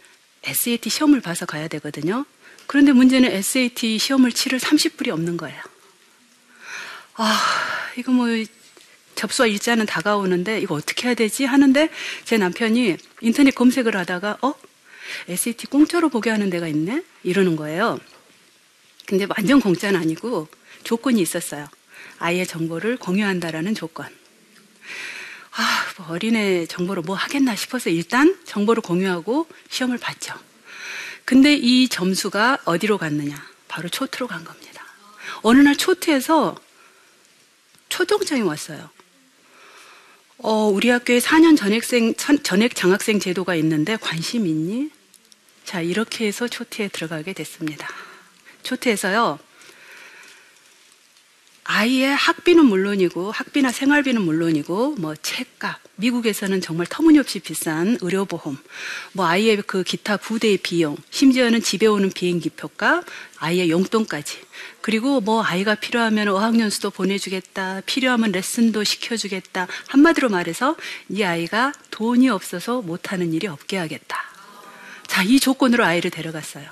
SAT 0.44 0.88
시험을 0.90 1.20
봐서 1.20 1.46
가야 1.46 1.68
되거든요. 1.68 2.24
그런데 2.66 2.92
문제는 2.92 3.30
SAT 3.30 3.98
시험을 3.98 4.32
치를 4.32 4.58
30불이 4.58 5.08
없는 5.08 5.36
거예요. 5.36 5.60
아, 7.18 7.34
이거 7.96 8.12
뭐 8.12 8.26
접수와 9.14 9.48
일자는 9.48 9.86
다가오는데 9.86 10.60
이거 10.60 10.74
어떻게 10.74 11.08
해야 11.08 11.14
되지 11.14 11.44
하는데 11.46 11.88
제 12.24 12.36
남편이 12.36 12.96
인터넷 13.22 13.54
검색을 13.54 13.96
하다가 13.96 14.38
어? 14.42 14.54
SAT 15.28 15.68
공짜로 15.68 16.10
보게 16.10 16.30
하는 16.30 16.50
데가 16.50 16.68
있네? 16.68 17.02
이러는 17.22 17.56
거예요. 17.56 17.98
근데 19.06 19.26
완전 19.36 19.60
공짜는 19.60 19.98
아니고 19.98 20.48
조건이 20.84 21.22
있었어요. 21.22 21.66
아이의 22.18 22.46
정보를 22.46 22.98
공유한다라는 22.98 23.74
조건. 23.74 24.06
아, 25.52 25.84
뭐 25.96 26.08
어린애 26.10 26.66
정보로 26.66 27.02
뭐 27.02 27.16
하겠나 27.16 27.56
싶어서 27.56 27.88
일단 27.88 28.36
정보를 28.44 28.82
공유하고 28.82 29.46
시험을 29.70 29.96
봤죠. 29.98 30.34
근데 31.24 31.54
이 31.54 31.88
점수가 31.88 32.58
어디로 32.66 32.98
갔느냐? 32.98 33.42
바로 33.68 33.88
초트로 33.88 34.26
간 34.26 34.44
겁니다. 34.44 34.84
어느 35.42 35.60
날 35.60 35.76
초트에서 35.76 36.56
초등장이 37.88 38.42
왔어요. 38.42 38.90
어, 40.38 40.66
우리 40.66 40.90
학교에 40.90 41.18
4년 41.18 41.56
전액생, 41.56 42.14
전액 42.42 42.74
장학생 42.74 43.20
제도가 43.20 43.54
있는데 43.56 43.96
관심 43.96 44.46
있니? 44.46 44.90
자, 45.64 45.80
이렇게 45.80 46.26
해서 46.26 46.46
초트에 46.46 46.88
들어가게 46.88 47.32
됐습니다. 47.32 47.88
초트에서요, 48.62 49.38
아이의 51.68 52.14
학비는 52.14 52.64
물론이고 52.66 53.32
학비나 53.32 53.72
생활비는 53.72 54.22
물론이고 54.22 54.96
뭐 54.98 55.16
책값 55.16 55.80
미국에서는 55.96 56.60
정말 56.60 56.86
터무니없이 56.86 57.40
비싼 57.40 57.98
의료보험 58.00 58.58
뭐 59.12 59.26
아이의 59.26 59.62
그 59.66 59.82
기타 59.82 60.16
부대의 60.16 60.58
비용 60.58 60.96
심지어는 61.10 61.62
집에 61.62 61.86
오는 61.86 62.10
비행기 62.10 62.50
표값 62.50 63.04
아이의 63.38 63.70
용돈까지. 63.70 64.38
그리고 64.80 65.20
뭐 65.20 65.42
아이가 65.42 65.74
필요하면 65.74 66.28
어학연수도 66.28 66.90
보내주겠다 66.90 67.82
필요하면 67.86 68.32
레슨도 68.32 68.84
시켜주겠다. 68.84 69.66
한마디로 69.88 70.28
말해서 70.28 70.76
이 71.08 71.22
아이가 71.22 71.72
돈이 71.90 72.28
없어서 72.28 72.82
못하는 72.82 73.32
일이 73.32 73.46
없게 73.46 73.76
하겠다. 73.76 74.36
자 75.06 75.22
이 75.22 75.40
조건으로 75.40 75.84
아이를 75.84 76.10
데려갔어요 76.10 76.68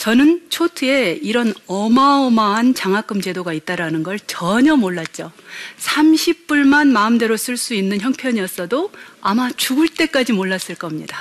저는 0.00 0.46
초트에 0.48 1.18
이런 1.20 1.52
어마어마한 1.66 2.74
장학금 2.74 3.20
제도가 3.20 3.52
있다라는 3.52 4.02
걸 4.02 4.18
전혀 4.20 4.74
몰랐죠. 4.74 5.30
30불만 5.78 6.88
마음대로 6.88 7.36
쓸 7.36 7.58
수 7.58 7.74
있는 7.74 8.00
형편이었어도 8.00 8.92
아마 9.20 9.50
죽을 9.50 9.88
때까지 9.88 10.32
몰랐을 10.32 10.76
겁니다. 10.78 11.18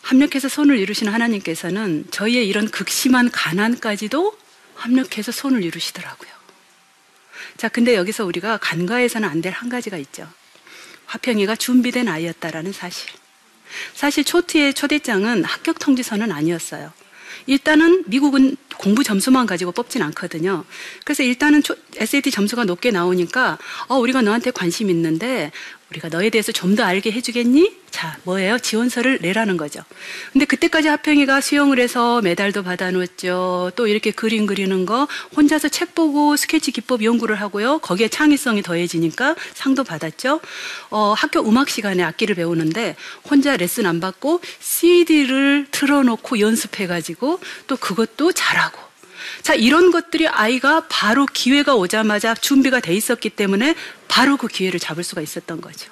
합력해서 0.00 0.48
손을 0.48 0.78
이루신 0.78 1.08
하나님께서는 1.08 2.06
저희의 2.10 2.48
이런 2.48 2.70
극심한 2.70 3.30
가난까지도 3.30 4.38
합력해서 4.74 5.30
손을 5.30 5.62
이루시더라고요. 5.62 6.30
자, 7.58 7.68
근데 7.68 7.94
여기서 7.96 8.24
우리가 8.24 8.56
간과해서는 8.56 9.28
안 9.28 9.42
될 9.42 9.52
한 9.52 9.68
가지가 9.68 9.98
있죠. 9.98 10.26
화평이가 11.04 11.56
준비된 11.56 12.08
아이였다라는 12.08 12.72
사실. 12.72 13.10
사실 13.94 14.24
초트의 14.24 14.74
초대장은 14.74 15.44
합격 15.44 15.78
통지서는 15.78 16.32
아니었어요. 16.32 16.92
일단은 17.46 18.04
미국은 18.06 18.56
공부 18.78 19.04
점수만 19.04 19.46
가지고 19.46 19.72
뽑진 19.72 20.02
않거든요. 20.02 20.64
그래서 21.04 21.22
일단은 21.22 21.62
SAT 21.96 22.30
점수가 22.30 22.64
높게 22.64 22.90
나오니까 22.90 23.58
어, 23.88 23.96
우리가 23.96 24.22
너한테 24.22 24.50
관심 24.50 24.90
있는데 24.90 25.52
우리가 25.94 26.08
너에 26.08 26.30
대해서 26.30 26.52
좀 26.52 26.74
더 26.74 26.82
알게 26.82 27.12
해주겠니? 27.12 27.72
자, 27.92 28.18
뭐예요? 28.24 28.58
지원서를 28.58 29.20
내라는 29.22 29.56
거죠. 29.56 29.80
근데 30.32 30.44
그때까지 30.44 30.88
하평이가 30.88 31.40
수영을 31.40 31.78
해서 31.78 32.20
메달도 32.20 32.64
받아놓았죠. 32.64 33.70
또 33.76 33.86
이렇게 33.86 34.10
그림 34.10 34.46
그리는 34.46 34.84
거 34.86 35.06
혼자서 35.36 35.68
책 35.68 35.94
보고 35.94 36.36
스케치 36.36 36.72
기법 36.72 37.04
연구를 37.04 37.36
하고요. 37.36 37.78
거기에 37.78 38.08
창의성이 38.08 38.62
더해지니까 38.62 39.36
상도 39.52 39.84
받았죠. 39.84 40.40
어, 40.90 41.14
학교 41.16 41.48
음악 41.48 41.68
시간에 41.70 42.02
악기를 42.02 42.34
배우는데 42.34 42.96
혼자 43.30 43.56
레슨 43.56 43.86
안 43.86 44.00
받고 44.00 44.40
CD를 44.58 45.68
틀어놓고 45.70 46.40
연습해가지고 46.40 47.38
또 47.68 47.76
그것도 47.76 48.32
잘하고 48.32 48.83
자, 49.42 49.54
이런 49.54 49.90
것들이 49.90 50.28
아이가 50.28 50.86
바로 50.88 51.26
기회가 51.26 51.74
오자마자 51.74 52.34
준비가 52.34 52.80
돼 52.80 52.94
있었기 52.94 53.30
때문에 53.30 53.74
바로 54.08 54.36
그 54.36 54.48
기회를 54.48 54.80
잡을 54.80 55.04
수가 55.04 55.20
있었던 55.20 55.60
거죠. 55.60 55.90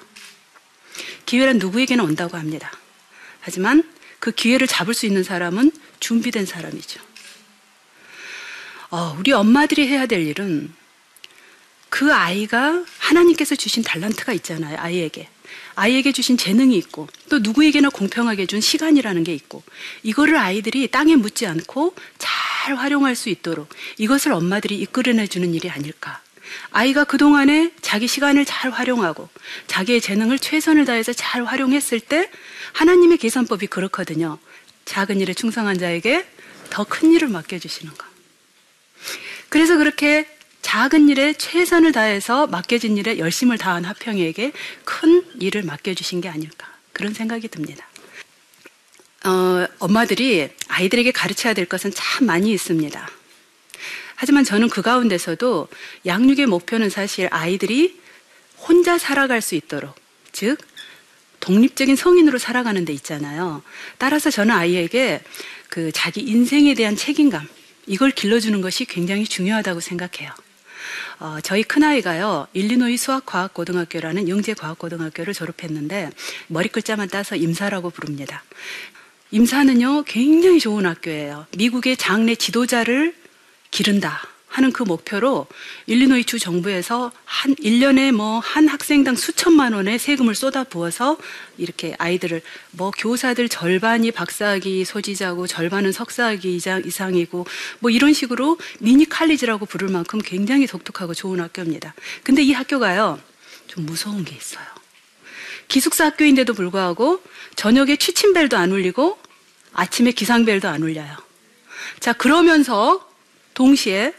기회란 1.25 1.57
누구에게나 1.57 2.03
온다고 2.03 2.37
합니다. 2.37 2.71
하지만 3.41 3.83
그 4.19 4.31
기회를 4.31 4.67
잡을 4.67 4.93
수 4.93 5.05
있는 5.05 5.23
사람은 5.23 5.71
준비된 5.99 6.45
사람이죠. 6.45 7.01
어, 8.89 9.15
우리 9.19 9.31
엄마들이 9.31 9.87
해야 9.87 10.05
될 10.05 10.21
일은 10.21 10.73
그 11.89 12.13
아이가 12.13 12.83
하나님께서 12.99 13.55
주신 13.55 13.83
달란트가 13.83 14.33
있잖아요, 14.33 14.77
아이에게. 14.79 15.29
아이에게 15.75 16.11
주신 16.11 16.37
재능이 16.37 16.77
있고 16.77 17.07
또 17.29 17.39
누구에게나 17.39 17.89
공평하게 17.89 18.45
준 18.45 18.61
시간이라는 18.61 19.23
게 19.23 19.33
있고 19.33 19.63
이거를 20.03 20.37
아이들이 20.37 20.87
땅에 20.87 21.15
묻지 21.15 21.47
않고 21.47 21.95
잘 22.17 22.32
활용할 22.71 23.15
수 23.15 23.27
있도록 23.27 23.67
이것을 23.97 24.31
엄마들이 24.31 24.79
이끌어내 24.79 25.27
주는 25.27 25.53
일이 25.53 25.69
아닐까. 25.69 26.21
아이가 26.71 27.03
그동안에 27.03 27.73
자기 27.81 28.07
시간을 28.07 28.45
잘 28.45 28.71
활용하고 28.71 29.27
자기의 29.67 29.99
재능을 29.99 30.39
최선을 30.39 30.85
다해서 30.85 31.11
잘 31.11 31.43
활용했을 31.43 31.99
때 31.99 32.29
하나님의 32.73 33.17
계산법이 33.17 33.67
그렇거든요. 33.67 34.37
작은 34.85 35.19
일에 35.19 35.33
충성한 35.33 35.77
자에게 35.79 36.25
더 36.69 36.85
큰 36.85 37.11
일을 37.11 37.27
맡겨주시는 37.27 37.93
거. 37.93 38.05
그래서 39.49 39.77
그렇게 39.77 40.27
작은 40.61 41.09
일에 41.09 41.33
최선을 41.33 41.91
다해서 41.91 42.47
맡겨진 42.47 42.97
일에 42.97 43.19
열심을 43.19 43.57
다한 43.57 43.83
하평이에게 43.85 44.53
큰 44.85 45.23
일을 45.39 45.63
맡겨주신 45.63 46.21
게 46.21 46.29
아닐까. 46.29 46.67
그런 46.93 47.13
생각이 47.13 47.47
듭니다. 47.49 47.85
어, 49.25 49.65
엄마들이 49.79 50.49
아이들에게 50.67 51.11
가르쳐야 51.11 51.53
될 51.53 51.65
것은 51.65 51.91
참 51.93 52.27
많이 52.27 52.51
있습니다. 52.51 53.09
하지만 54.15 54.43
저는 54.43 54.69
그 54.69 54.81
가운데서도 54.81 55.67
양육의 56.05 56.45
목표는 56.45 56.89
사실 56.89 57.27
아이들이 57.31 57.99
혼자 58.57 58.97
살아갈 58.97 59.41
수 59.41 59.55
있도록, 59.55 59.95
즉, 60.31 60.57
독립적인 61.39 61.97
성인으로 61.97 62.37
살아가는 62.37 62.85
데 62.85 62.93
있잖아요. 62.93 63.61
따라서 63.97 64.31
저는 64.31 64.55
아이에게 64.55 65.21
그 65.67 65.91
자기 65.91 66.21
인생에 66.21 66.73
대한 66.73 66.95
책임감, 66.95 67.47
이걸 67.85 68.11
길러주는 68.11 68.61
것이 68.61 68.85
굉장히 68.85 69.25
중요하다고 69.25 69.81
생각해요. 69.81 70.31
어, 71.19 71.39
저희 71.41 71.63
큰아이가요, 71.63 72.47
일리노이 72.53 72.97
수학과학고등학교라는 72.97 74.29
영재과학고등학교를 74.29 75.33
졸업했는데, 75.33 76.09
머리 76.47 76.69
글자만 76.69 77.09
따서 77.09 77.35
임사라고 77.35 77.89
부릅니다. 77.89 78.43
임사는요, 79.33 80.03
굉장히 80.05 80.59
좋은 80.59 80.85
학교예요. 80.85 81.47
미국의 81.57 81.97
장래 81.97 82.35
지도자를 82.35 83.15
기른다. 83.71 84.21
하는 84.45 84.71
그 84.71 84.83
목표로 84.83 85.47
일리노이 85.87 86.25
주 86.25 86.37
정부에서 86.37 87.11
한 87.25 87.55
1년에 87.55 88.11
뭐 88.11 88.39
한 88.39 88.67
학생당 88.67 89.15
수천만 89.15 89.73
원의 89.73 89.97
세금을 89.97 90.35
쏟아 90.35 90.63
부어서 90.63 91.17
이렇게 91.57 91.95
아이들을 91.97 92.43
뭐 92.73 92.91
교사들 92.91 93.49
절반이 93.49 94.11
박사학위 94.11 94.85
소지자고 94.85 95.47
절반은 95.47 95.91
석사학위 95.91 96.55
이상이고 96.85 97.47
뭐 97.79 97.89
이런 97.89 98.13
식으로 98.13 98.59
미니 98.79 99.09
칼리지라고 99.09 99.65
부를 99.65 99.87
만큼 99.87 100.19
굉장히 100.23 100.67
독특하고 100.67 101.15
좋은 101.15 101.39
학교입니다. 101.39 101.95
근데 102.21 102.43
이 102.43 102.51
학교가요. 102.51 103.19
좀 103.65 103.87
무서운 103.87 104.23
게 104.23 104.35
있어요. 104.35 104.73
기숙사 105.67 106.05
학교인데도 106.05 106.53
불구하고 106.53 107.23
저녁에 107.55 107.95
취침벨도 107.97 108.57
안 108.57 108.71
울리고 108.71 109.19
아침에 109.73 110.11
기상벨도 110.11 110.67
안 110.67 110.83
울려요. 110.83 111.15
자, 111.99 112.13
그러면서 112.13 113.07
동시에 113.53 114.13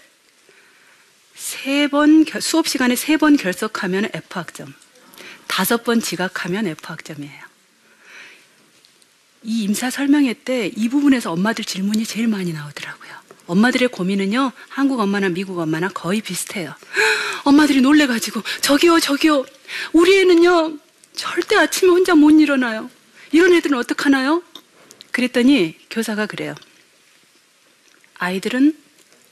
세 1.34 1.88
번, 1.88 2.24
수업 2.40 2.68
시간에 2.68 2.96
세 2.96 3.16
번 3.16 3.36
결석하면 3.36 4.08
F학점. 4.14 4.72
다섯 5.46 5.84
번 5.84 6.00
지각하면 6.00 6.66
F학점이에요. 6.66 7.44
이 9.42 9.62
임사 9.64 9.90
설명회 9.90 10.32
때 10.44 10.70
이 10.74 10.88
부분에서 10.88 11.30
엄마들 11.32 11.64
질문이 11.64 12.04
제일 12.06 12.28
많이 12.28 12.52
나오더라고요. 12.52 13.12
엄마들의 13.46 13.88
고민은요, 13.88 14.52
한국 14.70 15.00
엄마나 15.00 15.28
미국 15.28 15.58
엄마나 15.58 15.88
거의 15.88 16.22
비슷해요. 16.22 16.74
엄마들이 17.44 17.82
놀래가지고, 17.82 18.42
저기요, 18.62 19.00
저기요. 19.00 19.44
우리 19.92 20.18
애는요, 20.20 20.78
절대 21.14 21.56
아침에 21.56 21.90
혼자 21.90 22.14
못 22.14 22.30
일어나요. 22.30 22.90
이런 23.34 23.52
애들은 23.52 23.76
어떡하나요? 23.78 24.44
그랬더니 25.10 25.76
교사가 25.90 26.26
그래요. 26.26 26.54
아이들은 28.14 28.78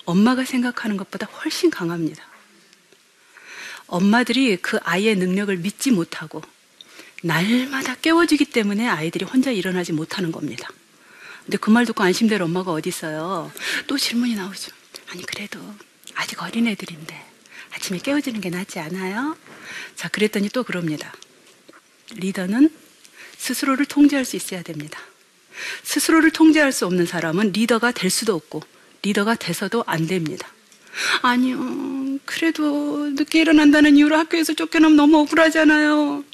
엄마가 0.06 0.44
생각하는 0.44 0.96
것보다 0.96 1.26
훨씬 1.26 1.70
강합니다. 1.70 2.26
엄마들이 3.86 4.56
그 4.56 4.80
아이의 4.82 5.14
능력을 5.14 5.56
믿지 5.58 5.92
못하고 5.92 6.42
날마다 7.22 7.94
깨워주기 7.94 8.46
때문에 8.46 8.88
아이들이 8.88 9.24
혼자 9.24 9.52
일어나지 9.52 9.92
못하는 9.92 10.32
겁니다. 10.32 10.68
근데 11.44 11.56
그 11.58 11.70
말 11.70 11.86
듣고 11.86 12.02
안심될 12.02 12.42
엄마가 12.42 12.72
어디 12.72 12.88
있어요? 12.88 13.52
또 13.86 13.96
질문이 13.96 14.34
나오죠. 14.34 14.72
아니 15.10 15.22
그래도 15.22 15.60
아직 16.16 16.42
어린 16.42 16.66
애들인데 16.66 17.24
아침에 17.76 18.00
깨워주는 18.00 18.40
게 18.40 18.50
낫지 18.50 18.80
않아요? 18.80 19.36
자 19.94 20.08
그랬더니 20.08 20.48
또 20.48 20.64
그럽니다. 20.64 21.14
리더는 22.14 22.81
스스로를 23.42 23.86
통제할 23.86 24.24
수 24.24 24.36
있어야 24.36 24.62
됩니다. 24.62 25.00
스스로를 25.82 26.30
통제할 26.30 26.70
수 26.70 26.86
없는 26.86 27.06
사람은 27.06 27.50
리더가 27.50 27.90
될 27.90 28.08
수도 28.08 28.36
없고 28.36 28.62
리더가 29.02 29.34
돼서도 29.34 29.82
안 29.88 30.06
됩니다. 30.06 30.48
아니요. 31.22 32.20
그래도 32.24 33.10
늦게 33.10 33.40
일어난다는 33.40 33.96
이유로 33.96 34.16
학교에서 34.16 34.54
쫓겨나면 34.54 34.96
너무 34.96 35.18
억울하잖아요. 35.18 36.24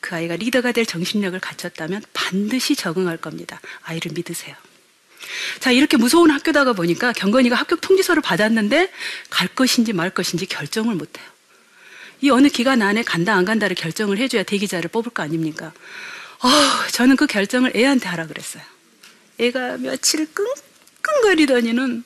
그 0.00 0.14
아이가 0.14 0.36
리더가 0.36 0.72
될 0.72 0.84
정신력을 0.84 1.38
갖췄다면 1.40 2.02
반드시 2.12 2.76
적응할 2.76 3.16
겁니다. 3.16 3.58
아이를 3.84 4.12
믿으세요. 4.12 4.54
자, 5.60 5.70
이렇게 5.70 5.96
무서운 5.96 6.30
학교다가 6.30 6.74
보니까 6.74 7.14
경건이가 7.14 7.56
합격 7.56 7.80
통지서를 7.80 8.20
받았는데 8.20 8.92
갈 9.30 9.48
것인지 9.48 9.94
말 9.94 10.10
것인지 10.10 10.44
결정을 10.44 10.94
못 10.94 11.18
해요. 11.18 11.31
이 12.22 12.30
어느 12.30 12.48
기간 12.48 12.82
안에 12.82 13.02
간다 13.02 13.34
안 13.34 13.44
간다를 13.44 13.74
결정을 13.74 14.16
해줘야 14.18 14.44
대기자를 14.44 14.88
뽑을 14.90 15.12
거 15.12 15.24
아닙니까? 15.24 15.72
어, 16.38 16.48
저는 16.92 17.16
그 17.16 17.26
결정을 17.26 17.76
애한테 17.76 18.08
하라 18.08 18.28
그랬어요. 18.28 18.62
애가 19.38 19.78
며칠 19.78 20.28
끙끙거리더니는 20.32 22.04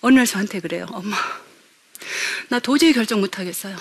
어느 0.00 0.14
날 0.14 0.26
저한테 0.26 0.60
그래요. 0.60 0.86
엄마, 0.90 1.16
나 2.48 2.58
도저히 2.58 2.92
결정 2.92 3.20
못 3.20 3.38
하겠어요. 3.38 3.76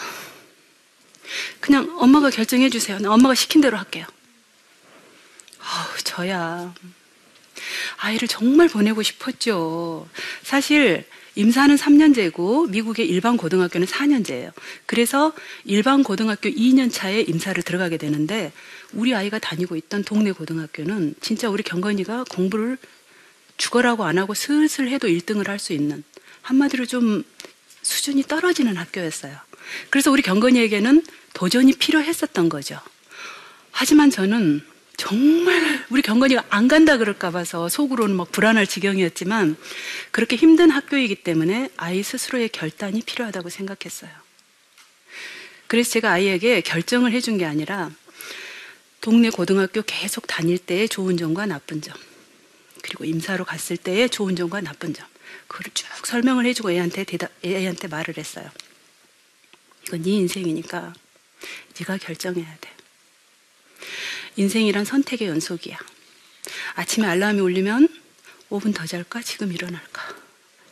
그냥 1.59 1.95
엄마가 1.99 2.29
결정해 2.29 2.69
주세요. 2.69 2.99
나 2.99 3.11
엄마가 3.11 3.33
시킨 3.33 3.61
대로 3.61 3.77
할게요. 3.77 4.05
어우, 5.59 5.97
저야. 6.03 6.73
아이를 7.97 8.27
정말 8.27 8.67
보내고 8.67 9.01
싶었죠. 9.01 10.07
사실 10.43 11.07
임사는 11.35 11.75
3년제고 11.75 12.69
미국의 12.69 13.07
일반 13.07 13.37
고등학교는 13.37 13.87
4년제예요. 13.87 14.51
그래서 14.85 15.33
일반 15.65 16.03
고등학교 16.03 16.49
2년 16.49 16.91
차에 16.91 17.21
임사를 17.21 17.61
들어가게 17.63 17.97
되는데 17.97 18.53
우리 18.93 19.13
아이가 19.13 19.37
다니고 19.39 19.75
있던 19.75 20.03
동네 20.03 20.31
고등학교는 20.31 21.15
진짜 21.21 21.49
우리 21.49 21.61
경건이가 21.63 22.25
공부를 22.29 22.77
죽어라고 23.57 24.05
안 24.05 24.17
하고 24.17 24.33
슬슬 24.33 24.89
해도 24.89 25.07
1등을 25.07 25.47
할 25.47 25.59
수 25.59 25.73
있는 25.73 26.03
한마디로 26.41 26.85
좀 26.85 27.23
수준이 27.81 28.23
떨어지는 28.23 28.77
학교였어요. 28.77 29.35
그래서 29.89 30.11
우리 30.11 30.21
경건이에게는 30.21 31.03
도전이 31.33 31.73
필요했었던 31.73 32.49
거죠. 32.49 32.79
하지만 33.71 34.09
저는 34.09 34.61
정말 34.97 35.74
우리 35.89 36.01
경건이가 36.01 36.45
안 36.49 36.67
간다 36.67 36.97
그럴까 36.97 37.31
봐서 37.31 37.69
속으로는 37.69 38.15
막 38.15 38.31
불안할 38.31 38.65
지경이었지만 38.65 39.55
그렇게 40.11 40.35
힘든 40.35 40.71
학교이기 40.71 41.15
때문에 41.15 41.69
아이 41.77 42.01
스스로의 42.01 42.49
결단이 42.49 43.01
필요하다고 43.03 43.49
생각했어요. 43.49 44.09
그래서 45.67 45.91
제가 45.91 46.11
아이에게 46.11 46.61
결정을 46.61 47.11
해준 47.11 47.37
게 47.37 47.45
아니라 47.45 47.91
동네 49.01 49.29
고등학교 49.29 49.83
계속 49.83 50.25
다닐 50.25 50.57
때의 50.57 50.89
좋은 50.89 51.17
점과 51.17 51.45
나쁜 51.45 51.81
점, 51.81 51.95
그리고 52.81 53.05
임사로 53.05 53.45
갔을 53.45 53.77
때의 53.77 54.09
좋은 54.09 54.35
점과 54.35 54.61
나쁜 54.61 54.93
점, 54.93 55.07
그걸 55.47 55.71
쭉 55.73 55.87
설명을 56.05 56.45
해주고 56.47 56.71
애한테 56.71 57.03
대답, 57.03 57.31
애한테 57.45 57.87
말을 57.87 58.17
했어요. 58.17 58.49
이건 59.87 60.01
네 60.01 60.11
인생이니까 60.11 60.93
네가 61.79 61.97
결정해야 61.97 62.57
돼. 62.59 62.69
인생이란 64.37 64.85
선택의 64.85 65.27
연속이야. 65.27 65.77
아침에 66.75 67.07
알람이 67.07 67.39
울리면 67.39 67.87
5분 68.49 68.75
더 68.75 68.85
잘까? 68.85 69.21
지금 69.21 69.51
일어날까? 69.51 70.15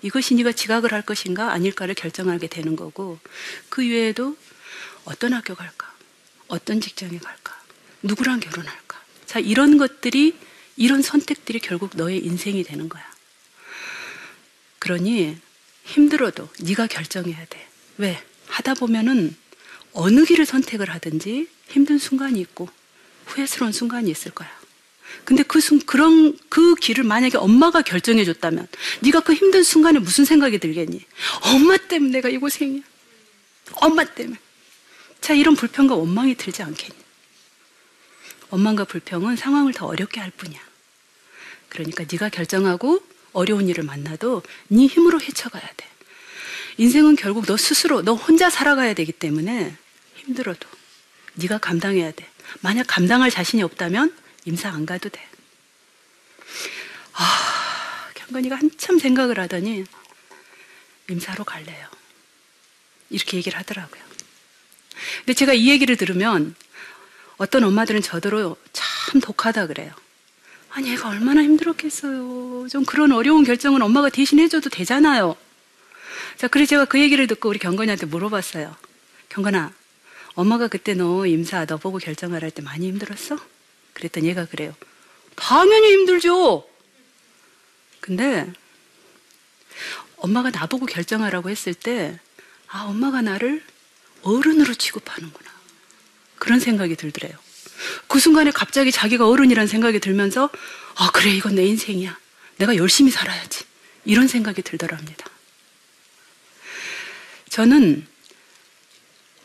이것이 0.02 0.36
네가 0.36 0.52
지각을 0.52 0.92
할 0.92 1.02
것인가 1.02 1.52
아닐까를 1.54 1.96
결정하게 1.96 2.48
되는 2.48 2.76
거고 2.76 3.20
그 3.70 3.88
외에도 3.88 4.38
어떤 5.06 5.34
학교 5.34 5.56
갈까? 5.56 5.94
어떤 6.48 6.82
직장에 6.82 7.18
갈까? 7.18 7.60
누구랑 8.02 8.42
결혼할까? 8.42 9.02
자, 9.26 9.40
이런 9.40 9.78
것들이 9.78 10.36
이런 10.76 11.02
선택들이 11.02 11.60
결국 11.60 11.92
너의 11.96 12.24
인생이 12.26 12.64
되는 12.64 12.90
거야. 12.90 13.04
그러니 14.80 15.38
힘들어도 15.86 16.50
네가 16.60 16.88
결정해야 16.88 17.46
돼. 17.46 17.68
왜? 17.98 18.22
하다 18.48 18.74
보면은 18.76 19.36
어느 19.94 20.26
길을 20.26 20.46
선택을 20.46 20.90
하든지 20.90 21.48
힘든 21.70 21.98
순간이 21.98 22.40
있고 22.42 22.70
후회스러운 23.26 23.72
순간이 23.72 24.10
있을 24.10 24.32
거야. 24.32 24.50
근데 25.26 25.44
그 25.44 25.62
순, 25.62 25.80
그런 25.80 26.38
그 26.50 26.76
길을 26.76 27.04
만약에 27.04 27.38
엄마가 27.38 27.82
결정해 27.82 28.26
줬다면 28.26 28.68
네가 29.02 29.22
그 29.22 29.34
힘든 29.34 29.64
순간에 29.64 30.00
무슨 30.00 30.26
생각이 30.26 30.58
들겠니? 30.60 31.06
엄마 31.54 31.78
때문에 31.78 32.12
내가 32.12 32.30
이 32.30 32.38
고생이야. 32.38 32.82
엄마 33.76 34.04
때문에. 34.04 34.38
자, 35.22 35.34
이런 35.34 35.56
불평과 35.56 35.96
원망이 35.96 36.36
들지 36.36 36.64
않겠니? 36.64 36.96
원망과 38.50 38.86
불평은 38.86 39.36
상황을 39.36 39.74
더 39.74 39.86
어렵게 39.88 40.20
할 40.20 40.32
뿐이야. 40.32 40.60
그러니까 41.70 42.06
네가 42.12 42.30
결정하고 42.30 43.02
어려운 43.32 43.68
일을 43.68 43.84
만나도 43.84 44.44
네 44.68 44.86
힘으로 44.86 45.20
헤쳐가야 45.20 45.68
돼. 45.76 45.88
인생은 46.78 47.16
결국 47.16 47.46
너 47.46 47.58
스스로 47.58 48.02
너 48.04 48.14
혼자 48.14 48.50
살아가야 48.50 48.94
되기 48.94 49.12
때문에 49.12 49.76
힘들어도 50.16 50.68
네가 51.36 51.58
감당해야 51.58 52.12
돼. 52.12 52.28
만약 52.62 52.86
감당할 52.88 53.30
자신이 53.30 53.64
없다면 53.64 54.16
임사 54.46 54.70
안 54.70 54.86
가도 54.86 55.10
돼. 55.10 55.26
아, 57.14 58.10
경건이가 58.16 58.56
한참 58.56 59.00
생각을 59.00 59.40
하더니 59.40 59.86
임사로 61.10 61.44
갈래요. 61.44 61.88
이렇게 63.10 63.38
얘기를 63.38 63.58
하더라고요. 63.60 64.02
근데 65.20 65.34
제가 65.34 65.54
이 65.54 65.70
얘기를 65.70 65.96
들으면 65.96 66.56
어떤 67.38 67.64
엄마들은 67.64 68.02
저더러 68.02 68.56
참 68.72 69.22
독하다 69.22 69.68
그래요. 69.68 69.94
아니, 70.70 70.92
애가 70.94 71.10
얼마나 71.10 71.44
힘들었겠어요. 71.44 72.68
좀 72.70 72.84
그런 72.86 73.12
어려운 73.12 73.44
결정은 73.44 73.82
엄마가 73.82 74.10
대신 74.10 74.40
해줘도 74.40 74.70
되잖아요. 74.70 75.36
자, 76.38 76.48
그래서 76.48 76.70
제가 76.70 76.86
그 76.86 77.00
얘기를 77.00 77.28
듣고 77.28 77.50
우리 77.50 77.60
경건이한테 77.60 78.08
물어봤어요. 78.08 78.76
경건아, 79.30 79.72
엄마가 80.36 80.68
그때 80.68 80.94
너 80.94 81.26
임사 81.26 81.66
너 81.66 81.78
보고 81.78 81.98
결정을 81.98 82.44
할때 82.44 82.62
많이 82.62 82.88
힘들었어? 82.88 83.38
그랬더니 83.94 84.28
얘가 84.28 84.46
그래요. 84.46 84.76
당연히 85.36 85.92
힘들죠. 85.92 86.68
근데 88.00 88.52
엄마가 90.18 90.50
나보고 90.50 90.86
결정하라고 90.86 91.50
했을 91.50 91.74
때, 91.74 92.20
아, 92.68 92.84
엄마가 92.84 93.22
나를 93.22 93.64
어른으로 94.22 94.74
취급하는구나. 94.74 95.52
그런 96.38 96.60
생각이 96.60 96.96
들더래요. 96.96 97.38
그 98.08 98.20
순간에 98.20 98.52
갑자기 98.52 98.92
자기가 98.92 99.28
어른이란 99.28 99.68
생각이 99.68 100.00
들면서, 100.00 100.50
아, 100.96 101.12
그래, 101.12 101.32
이건 101.32 101.56
내 101.56 101.66
인생이야. 101.66 102.18
내가 102.58 102.76
열심히 102.76 103.12
살아야지. 103.12 103.66
이런 104.06 104.28
생각이 104.28 104.62
들더랍니다. 104.62 105.26
저는 107.50 108.08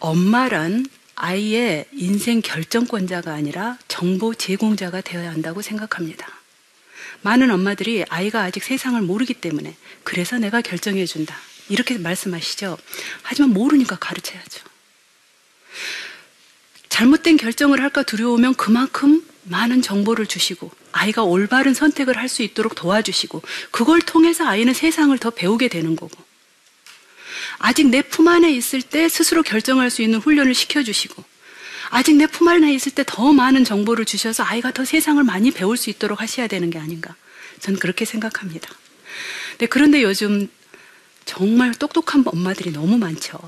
엄마란 0.01 0.87
아이의 1.15 1.87
인생 1.93 2.41
결정권자가 2.41 3.33
아니라 3.33 3.77
정보 3.89 4.35
제공자가 4.35 5.01
되어야 5.01 5.31
한다고 5.31 5.63
생각합니다. 5.63 6.29
많은 7.23 7.51
엄마들이 7.51 8.05
아이가 8.09 8.43
아직 8.43 8.63
세상을 8.63 9.01
모르기 9.03 9.35
때문에 9.35 9.75
그래서 10.05 10.39
내가 10.39 10.61
결정해 10.61 11.05
준다. 11.07 11.37
이렇게 11.69 11.99
말씀하시죠. 11.99 12.79
하지만 13.23 13.51
모르니까 13.51 13.97
가르쳐야죠. 13.97 14.65
잘못된 16.89 17.37
결정을 17.37 17.81
할까 17.83 18.03
두려우면 18.03 18.55
그만큼 18.55 19.25
많은 19.45 19.83
정보를 19.83 20.27
주시고 20.27 20.71
아이가 20.93 21.23
올바른 21.23 21.75
선택을 21.75 22.17
할 22.17 22.29
수 22.29 22.43
있도록 22.43 22.75
도와주시고 22.75 23.43
그걸 23.71 24.01
통해서 24.01 24.47
아이는 24.47 24.75
세상을 24.75 25.17
더 25.19 25.31
배우게 25.31 25.69
되는 25.69 25.97
거고 25.97 26.28
아직 27.59 27.89
내 27.89 28.03
품 28.03 28.29
안에 28.29 28.51
있을 28.53 28.83
때 28.83 29.09
스스로 29.09 29.43
결정할 29.43 29.91
수 29.91 30.03
있는 30.03 30.19
훈련을 30.21 30.55
시켜주시고, 30.55 31.25
아직 31.91 32.17
내 32.17 32.27
품 32.27 32.49
안에 32.49 32.73
있을 32.75 32.93
때 32.93 33.03
더 33.05 33.33
많은 33.33 33.65
정보를 33.65 34.05
주셔서 34.05 34.45
아이가 34.45 34.71
더 34.73 34.85
세상을 34.85 35.23
많이 35.25 35.51
배울 35.51 35.77
수 35.77 35.91
있도록 35.91 36.21
하셔야 36.21 36.47
되는 36.47 36.71
게 36.71 36.79
아닌가. 36.79 37.15
저는 37.61 37.81
그렇게 37.81 38.05
생각합니다. 38.05 38.69
네, 39.59 39.67
그런데 39.67 40.03
요즘 40.03 40.49
정말 41.25 41.75
똑똑한 41.75 42.23
엄마들이 42.27 42.71
너무 42.73 42.97
많죠. 42.99 43.39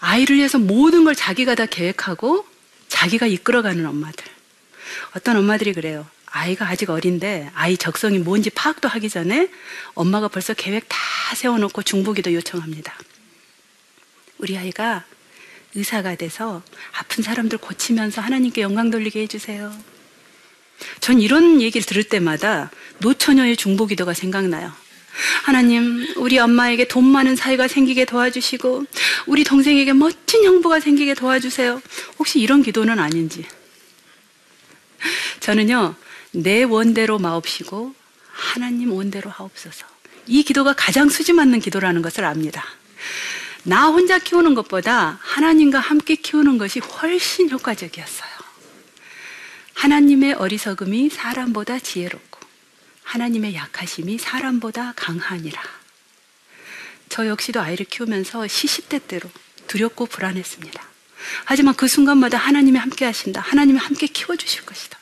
아이를 0.00 0.36
위해서 0.36 0.58
모든 0.58 1.04
걸 1.04 1.14
자기가 1.14 1.54
다 1.54 1.66
계획하고 1.66 2.46
자기가 2.88 3.26
이끌어가는 3.26 3.84
엄마들. 3.86 4.24
어떤 5.16 5.36
엄마들이 5.36 5.72
그래요. 5.72 6.06
아이가 6.34 6.68
아직 6.68 6.90
어린데 6.90 7.52
아이 7.54 7.76
적성이 7.76 8.18
뭔지 8.18 8.50
파악도 8.50 8.88
하기 8.88 9.08
전에 9.08 9.48
엄마가 9.94 10.26
벌써 10.26 10.52
계획 10.52 10.86
다 10.88 10.98
세워놓고 11.36 11.84
중보기도 11.84 12.34
요청합니다. 12.34 12.92
우리 14.38 14.58
아이가 14.58 15.04
의사가 15.76 16.16
돼서 16.16 16.60
아픈 16.98 17.22
사람들 17.22 17.58
고치면서 17.58 18.20
하나님께 18.20 18.62
영광 18.62 18.90
돌리게 18.90 19.20
해주세요. 19.22 19.72
전 20.98 21.20
이런 21.20 21.62
얘기를 21.62 21.86
들을 21.86 22.02
때마다 22.02 22.72
노처녀의 22.98 23.56
중보기도가 23.56 24.12
생각나요. 24.12 24.72
하나님, 25.44 26.04
우리 26.16 26.40
엄마에게 26.40 26.88
돈 26.88 27.04
많은 27.04 27.36
사이가 27.36 27.68
생기게 27.68 28.06
도와주시고, 28.06 28.84
우리 29.26 29.44
동생에게 29.44 29.92
멋진 29.92 30.42
형부가 30.42 30.80
생기게 30.80 31.14
도와주세요. 31.14 31.80
혹시 32.18 32.40
이런 32.40 32.64
기도는 32.64 32.98
아닌지. 32.98 33.46
저는요, 35.38 35.94
내 36.34 36.64
원대로 36.64 37.18
마옵시고 37.18 37.94
하나님 38.28 38.92
원대로 38.92 39.30
하옵소서. 39.30 39.86
이 40.26 40.42
기도가 40.42 40.72
가장 40.72 41.08
수지 41.08 41.32
맞는 41.32 41.60
기도라는 41.60 42.02
것을 42.02 42.24
압니다. 42.24 42.64
나 43.62 43.86
혼자 43.86 44.18
키우는 44.18 44.54
것보다 44.54 45.18
하나님과 45.22 45.78
함께 45.78 46.16
키우는 46.16 46.58
것이 46.58 46.80
훨씬 46.80 47.50
효과적이었어요. 47.50 48.30
하나님의 49.74 50.34
어리석음이 50.34 51.10
사람보다 51.10 51.78
지혜롭고 51.78 52.40
하나님의 53.04 53.54
약하심이 53.54 54.18
사람보다 54.18 54.94
강하니라. 54.96 55.62
저 57.08 57.28
역시도 57.28 57.60
아이를 57.60 57.86
키우면서 57.86 58.48
시시때 58.48 58.98
때로 58.98 59.30
두렵고 59.68 60.06
불안했습니다. 60.06 60.82
하지만 61.44 61.74
그 61.74 61.86
순간마다 61.86 62.38
하나님이 62.38 62.78
함께 62.78 63.04
하신다. 63.04 63.40
하나님이 63.40 63.78
함께 63.78 64.06
키워주실 64.06 64.66
것이다. 64.66 64.98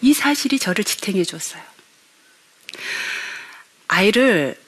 이 0.00 0.12
사실이 0.12 0.58
저를 0.58 0.84
지탱해 0.84 1.24
줬어요. 1.24 1.62
아이를 3.88 4.58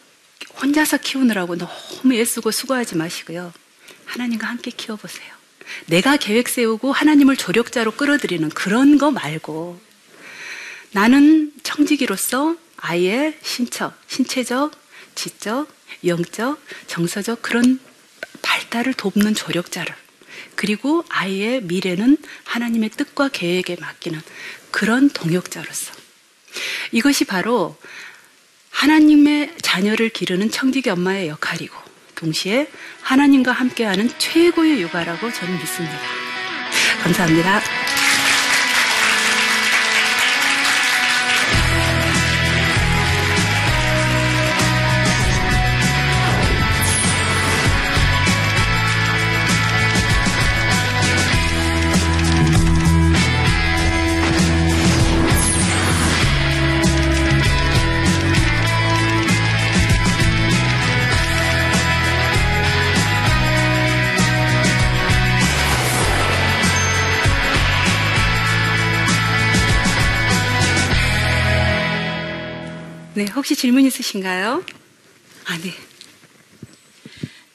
혼자서 0.60 0.98
키우느라고 0.98 1.56
너무 1.56 2.14
애쓰고 2.14 2.50
수고하지 2.50 2.96
마시고요. 2.96 3.52
하나님과 4.06 4.46
함께 4.46 4.70
키워보세요. 4.70 5.28
내가 5.86 6.16
계획 6.16 6.48
세우고 6.48 6.92
하나님을 6.92 7.36
조력자로 7.36 7.92
끌어들이는 7.92 8.48
그런 8.50 8.98
거 8.98 9.10
말고 9.10 9.80
나는 10.92 11.52
청지기로서 11.62 12.56
아이의 12.78 13.38
신처, 13.42 13.92
신체적, 14.06 14.72
지적, 15.14 15.68
영적, 16.06 16.62
정서적 16.86 17.42
그런 17.42 17.80
발달을 18.40 18.94
돕는 18.94 19.34
조력자를 19.34 19.94
그리고 20.54 21.04
아이의 21.08 21.62
미래는 21.62 22.16
하나님의 22.44 22.90
뜻과 22.90 23.28
계획에 23.28 23.76
맡기는 23.78 24.20
그런 24.70 25.10
동역자로서 25.10 25.92
이것이 26.92 27.24
바로 27.24 27.76
하나님의 28.70 29.56
자녀를 29.60 30.08
기르는 30.10 30.50
청지기 30.50 30.90
엄마의 30.90 31.28
역할이고 31.28 31.74
동시에 32.14 32.70
하나님과 33.02 33.52
함께하는 33.52 34.10
최고의 34.18 34.80
육아라고 34.82 35.32
저는 35.32 35.58
믿습니다. 35.58 35.98
감사합니다. 37.02 37.87
혹시 73.48 73.62
질문 73.62 73.86
있으신가요? 73.86 74.62
아, 75.46 75.58
네. 75.58 75.72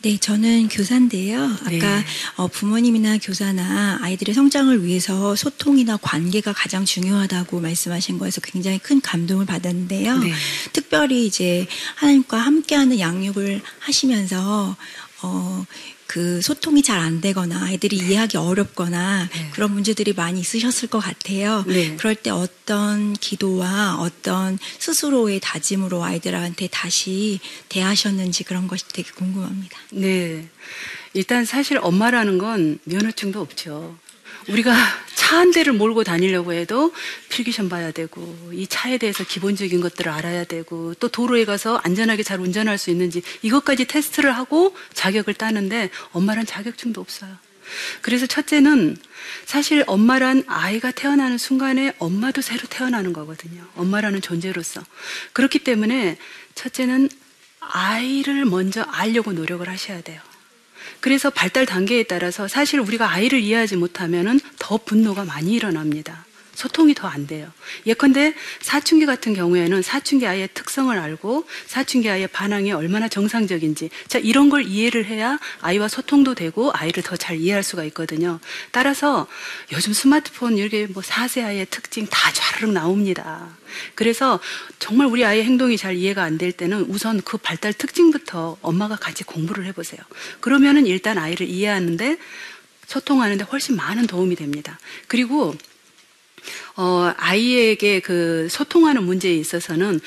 네, 0.02 0.18
저는 0.18 0.68
교사인데요. 0.70 1.44
아까 1.44 1.70
네. 1.70 2.06
어, 2.36 2.48
부모님이나 2.48 3.20
교사나 3.20 4.00
아이들의 4.02 4.34
성장을 4.34 4.84
위해서 4.84 5.36
소통이나 5.36 5.98
관계가 5.98 6.52
가장 6.52 6.84
중요하다고 6.84 7.60
말씀하신 7.60 8.18
거에서 8.18 8.42
굉장히 8.42 8.80
큰 8.80 9.02
감동을 9.02 9.46
받았는데요. 9.46 10.18
네. 10.18 10.32
특별히 10.72 11.28
이제 11.28 11.68
하나님과 11.98 12.40
함께하는 12.40 12.98
양육을 12.98 13.62
하시면서 13.78 14.76
어, 15.22 15.66
그 16.14 16.42
소통이 16.44 16.84
잘 16.84 17.00
안 17.04 17.22
되거나 17.22 17.66
아이들이 17.66 17.98
이해하기 17.98 18.38
어렵거나 18.38 19.28
네. 19.34 19.50
그런 19.52 19.72
문제들이 19.74 20.14
많이 20.14 20.40
있으셨을 20.40 20.90
것 20.90 21.00
같아요. 21.00 21.64
네. 21.68 21.96
그럴 21.98 22.14
때 22.14 22.30
어떤 22.30 23.14
기도와 23.14 23.98
어떤 24.00 24.60
스스로의 24.78 25.40
다짐으로 25.42 26.04
아이들한테 26.04 26.68
다시 26.68 27.40
대하셨는지 27.68 28.44
그런 28.44 28.68
것이 28.68 28.88
되게 28.90 29.10
궁금합니다. 29.12 29.80
네. 29.92 30.48
일단 31.16 31.46
사실 31.46 31.80
엄마라는 31.82 32.38
건 32.38 32.78
면허증도 32.84 33.42
없죠. 33.42 33.98
우리가 34.48 34.74
차 35.16 35.24
한 35.34 35.52
대를 35.52 35.74
몰고 35.74 36.04
다니려고 36.04 36.54
해도 36.54 36.94
필기시험 37.30 37.68
봐야 37.68 37.92
되고 37.92 38.22
이 38.54 38.68
차에 38.68 38.98
대해서 38.98 39.24
기본적인 39.24 39.82
것들을 39.82 40.12
알아야 40.12 40.44
되고 40.44 40.94
또 40.96 41.08
도로에 41.08 41.46
가서 41.46 41.78
안전하게 41.78 42.24
잘 42.24 42.40
운전할 42.40 42.78
수 42.78 42.92
있는지 42.92 43.24
이것까지 43.42 43.86
테스트를 43.86 44.32
하고 44.32 44.76
자격을 44.94 45.34
따는데 45.34 45.90
엄마란 46.12 46.46
자격증도 46.46 47.02
없어요. 47.02 47.36
그래서 48.02 48.28
첫째는 48.28 48.98
사실 49.46 49.84
엄마란 49.88 50.44
아이가 50.48 50.92
태어나는 50.92 51.38
순간에 51.38 51.94
엄마도 51.98 52.42
새로 52.42 52.62
태어나는 52.70 53.14
거거든요. 53.14 53.66
엄마라는 53.76 54.22
존재로서. 54.22 54.82
그렇기 55.32 55.60
때문에 55.60 56.18
첫째는 56.56 57.10
아이를 57.60 58.46
먼저 58.46 58.82
알려고 58.84 59.32
노력을 59.32 59.68
하셔야 59.68 60.02
돼요. 60.02 60.22
그래서 61.04 61.30
발달 61.30 61.66
단계에 61.66 62.04
따라서 62.04 62.48
사실 62.48 62.80
우리가 62.80 63.12
아이를 63.12 63.42
이해하지 63.42 63.76
못하면은 63.76 64.40
더 64.58 64.78
분노가 64.78 65.26
많이 65.26 65.52
일어납니다. 65.52 66.26
소통이 66.56 66.94
더 66.94 67.08
안 67.08 67.28
돼요. 67.28 67.52
예컨대 67.86 68.34
사춘기 68.62 69.06
같은 69.06 69.34
경우에는 69.34 69.82
사춘기 69.82 70.26
아이의 70.28 70.50
특성을 70.54 70.98
알고 70.98 71.46
사춘기 71.68 72.10
아이의 72.10 72.28
반항이 72.28 72.72
얼마나 72.72 73.08
정상적인지 73.08 73.90
자 74.08 74.20
이런 74.20 74.50
걸 74.50 74.66
이해를 74.66 75.06
해야 75.06 75.40
아이와 75.62 75.88
소통도 75.88 76.36
되고 76.36 76.72
아이를 76.74 77.04
더 77.04 77.16
잘 77.18 77.38
이해할 77.38 77.64
수가 77.64 77.84
있거든요. 77.86 78.40
따라서 78.72 79.28
요즘 79.72 79.94
스마트폰 79.94 80.58
이렇게 80.58 80.88
뭐 80.88 81.02
4세 81.04 81.44
아이의 81.46 81.68
특징 81.70 82.08
다 82.08 82.32
좌르륵 82.34 82.74
나옵니다. 82.74 83.56
그래서 83.96 84.40
정말 84.80 85.08
우리 85.08 85.24
아이의 85.26 85.44
행동이 85.46 85.78
잘 85.78 85.96
이해가 85.96 86.24
안 86.24 86.38
될 86.38 86.52
때는 86.52 86.88
우선 86.90 87.22
그 87.22 87.38
발달 87.38 87.74
특징부터 87.74 88.58
엄마가 88.62 88.96
같이 88.96 89.24
공부를 89.24 89.66
해보세요. 89.66 90.02
그러면은 90.40 90.88
일단 90.88 91.18
아이를 91.20 91.48
이해하는데 91.48 92.18
소통하는데 92.88 93.44
훨씬 93.46 93.76
많은 93.76 94.08
도움이 94.08 94.36
됩니다. 94.36 94.80
그리고 95.08 95.56
어, 96.76 97.14
아이에게 97.18 98.00
그 98.00 98.48
소통하는 98.50 99.04
문제에 99.04 99.36
있어서는 99.36 100.00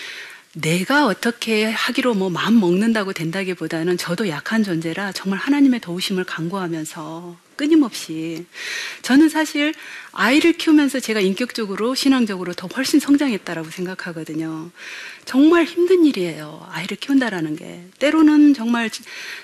내가 0.54 1.06
어떻게 1.06 1.64
하기로 1.64 2.14
뭐 2.14 2.30
마음 2.30 2.58
먹는다고 2.60 3.12
된다기보다는 3.12 3.98
저도 3.98 4.28
약한 4.28 4.64
존재라 4.64 5.12
정말 5.12 5.38
하나님의 5.38 5.80
도우심을 5.80 6.24
간구하면서 6.24 7.36
끊임없이 7.57 8.47
저는 9.03 9.29
사실 9.29 9.75
아이를 10.19 10.55
키우면서 10.55 10.99
제가 10.99 11.21
인격적으로 11.21 11.95
신앙적으로 11.95 12.55
더 12.55 12.69
훨씬 12.69 13.01
성장했다라고 13.01 13.71
생각하거든요. 13.71 14.71
정말 15.27 15.64
힘든 15.64 16.07
일이에요. 16.07 16.66
아이를 16.71 16.97
키운다라는 16.97 17.57
게 17.57 17.83
때로는 17.99 18.55
정말 18.55 18.88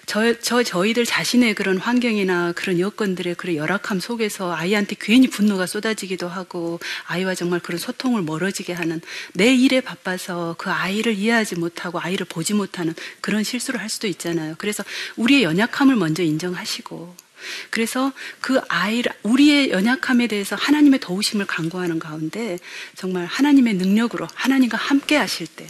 저, 0.07 0.41
저 0.41 0.63
저희들 0.63 1.05
자신의 1.05 1.55
그런 1.55 1.77
환경이나 1.77 2.53
그런 2.53 2.79
여건들의 2.79 3.35
그런 3.35 3.57
열악함 3.57 4.01
속에서 4.01 4.55
아이한테 4.55 4.97
괜히 4.99 5.29
분노가 5.29 5.67
쏟아지기도 5.67 6.27
하고 6.27 6.81
아이와 7.05 7.35
정말 7.35 7.61
그런 7.61 7.79
소통을 7.79 8.23
멀어지게 8.23 8.73
하는 8.73 9.03
내 9.35 9.55
일에 9.55 9.83
바빠서 9.83 10.55
그 10.57 10.71
아이를 10.71 11.15
이해하지 11.15 11.57
못하고 11.57 12.01
아이를 12.01 12.25
보지 12.27 12.55
못하는 12.55 12.95
그런 13.21 13.43
실수를 13.43 13.79
할 13.79 13.91
수도 13.91 14.07
있잖아요. 14.07 14.55
그래서 14.57 14.83
우리의 15.17 15.43
연약함을 15.43 15.97
먼저 15.97 16.23
인정하시고 16.23 17.15
그래서 17.71 18.13
그 18.41 18.61
아이를 18.69 19.13
우리의 19.23 19.71
연약함에 19.71 20.27
대해서 20.27 20.57
하나님의 20.57 21.01
도우심을 21.01 21.47
간구하는 21.47 21.99
가운데 21.99 22.59
정말 22.97 23.27
하나님의 23.27 23.75
능력으로 23.75 24.27
하나님과 24.35 24.77
함께 24.77 25.17
하실 25.17 25.47
때 25.47 25.67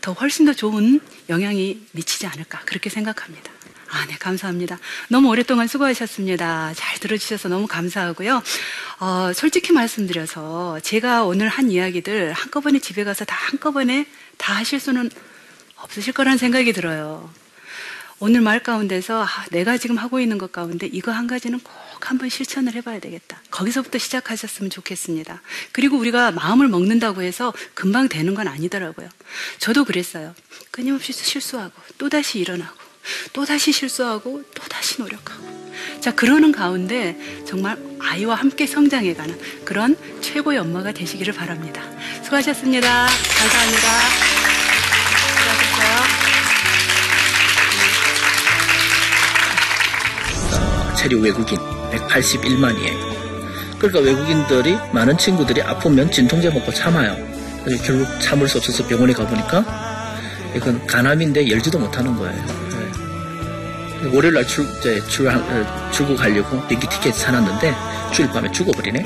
더 0.00 0.12
훨씬 0.12 0.46
더 0.46 0.52
좋은 0.52 1.00
영향이 1.28 1.86
미치지 1.92 2.26
않을까 2.26 2.60
그렇게 2.64 2.90
생각합니다. 2.90 3.50
아, 3.88 4.04
네, 4.06 4.16
감사합니다. 4.18 4.78
너무 5.08 5.28
오랫동안 5.28 5.68
수고하셨습니다. 5.68 6.74
잘 6.74 6.98
들어주셔서 6.98 7.48
너무 7.48 7.66
감사하고요. 7.66 8.42
어, 8.98 9.32
솔직히 9.32 9.72
말씀드려서 9.72 10.80
제가 10.80 11.24
오늘 11.24 11.48
한 11.48 11.70
이야기들 11.70 12.32
한꺼번에 12.32 12.80
집에 12.80 13.04
가서 13.04 13.24
다 13.24 13.36
한꺼번에 13.38 14.06
다 14.38 14.54
하실 14.54 14.80
수는 14.80 15.08
없으실 15.76 16.14
거란 16.14 16.36
생각이 16.36 16.72
들어요. 16.72 17.30
오늘 18.18 18.40
말 18.40 18.60
가운데서 18.62 19.24
아, 19.24 19.28
내가 19.50 19.76
지금 19.76 19.98
하고 19.98 20.20
있는 20.20 20.38
것 20.38 20.50
가운데 20.50 20.88
이거 20.90 21.12
한 21.12 21.26
가지는 21.26 21.60
꼭 21.60 22.10
한번 22.10 22.28
실천을 22.28 22.74
해봐야 22.74 22.98
되겠다. 22.98 23.38
거기서부터 23.50 23.98
시작하셨으면 23.98 24.70
좋겠습니다. 24.70 25.42
그리고 25.72 25.98
우리가 25.98 26.30
마음을 26.30 26.68
먹는다고 26.68 27.22
해서 27.22 27.52
금방 27.74 28.08
되는 28.08 28.34
건 28.34 28.48
아니더라고요. 28.48 29.08
저도 29.58 29.84
그랬어요. 29.84 30.34
끊임없이 30.70 31.12
실수하고 31.12 31.72
또다시 31.98 32.38
일어나고 32.38 32.74
또다시 33.32 33.72
실수하고 33.72 34.42
또다시 34.54 35.00
노력하고 35.00 35.44
자 36.00 36.14
그러는 36.14 36.52
가운데 36.52 37.18
정말 37.46 37.76
아이와 38.00 38.34
함께 38.34 38.66
성장해가는 38.66 39.64
그런 39.64 39.96
최고의 40.22 40.58
엄마가 40.58 40.92
되시기를 40.92 41.34
바랍니다. 41.34 41.82
수고하셨습니다. 42.22 43.06
감사합니다. 43.06 44.35
체류 51.06 51.20
외국인 51.20 51.56
181만이에요. 51.92 53.78
그러니까 53.78 54.00
외국인들이 54.00 54.76
많은 54.92 55.16
친구들이 55.16 55.62
아프면 55.62 56.10
진통제 56.10 56.50
먹고 56.50 56.72
참아요. 56.72 57.16
그래서 57.64 57.82
결국 57.84 58.20
참을 58.20 58.48
수 58.48 58.58
없어서 58.58 58.84
병원에 58.88 59.12
가보니까 59.12 59.64
이건 60.56 60.84
간암인데 60.86 61.48
열지도 61.48 61.78
못하는 61.78 62.16
거예요. 62.16 62.44
네. 64.00 64.16
월요일 64.16 64.34
날 64.34 64.46
출, 64.48 64.64
이제 64.78 65.00
출, 65.08 65.28
어, 65.28 65.90
출국하려고 65.92 66.66
비행기 66.66 66.88
티켓 66.88 67.14
사놨는데 67.14 67.74
주일 68.12 68.28
밤에 68.30 68.50
죽어버리네. 68.50 69.04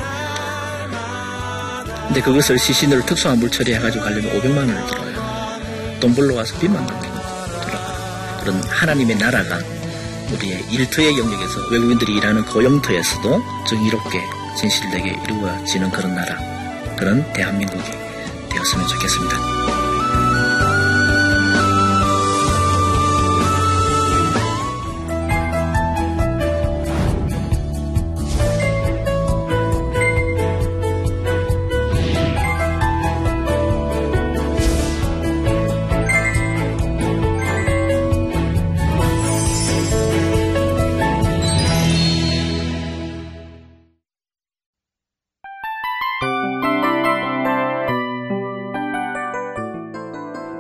근데 2.07 2.21
그것을 2.23 2.59
시신으로 2.59 3.05
특수한 3.05 3.39
물 3.39 3.51
처리해가지고 3.51 4.05
가려면 4.05 4.41
500만 4.41 4.57
원을 4.57 4.87
들어요. 4.87 6.01
돈 6.01 6.15
벌러 6.15 6.35
와서 6.35 6.59
빚만 6.59 6.87
남기고 6.87 7.15
돌아가요. 7.61 8.41
그런 8.41 8.63
하나님의 8.63 9.17
나라가 9.17 9.59
우리의 10.33 10.65
일터의 10.71 11.19
영역에서 11.19 11.69
외국인들이 11.71 12.15
일하는 12.17 12.45
고용터에서도 12.45 13.43
정의롭게 13.69 14.21
진실되게 14.57 15.19
이루어지는 15.25 15.91
그런 15.91 16.15
나라, 16.15 16.37
그런 16.97 17.31
대한민국이 17.33 17.91
되었으면 18.51 18.87
좋겠습니다. 18.89 19.80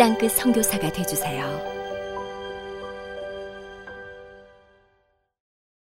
땅끝 0.00 0.32
선교사가 0.32 0.90
되주세요. 0.92 1.69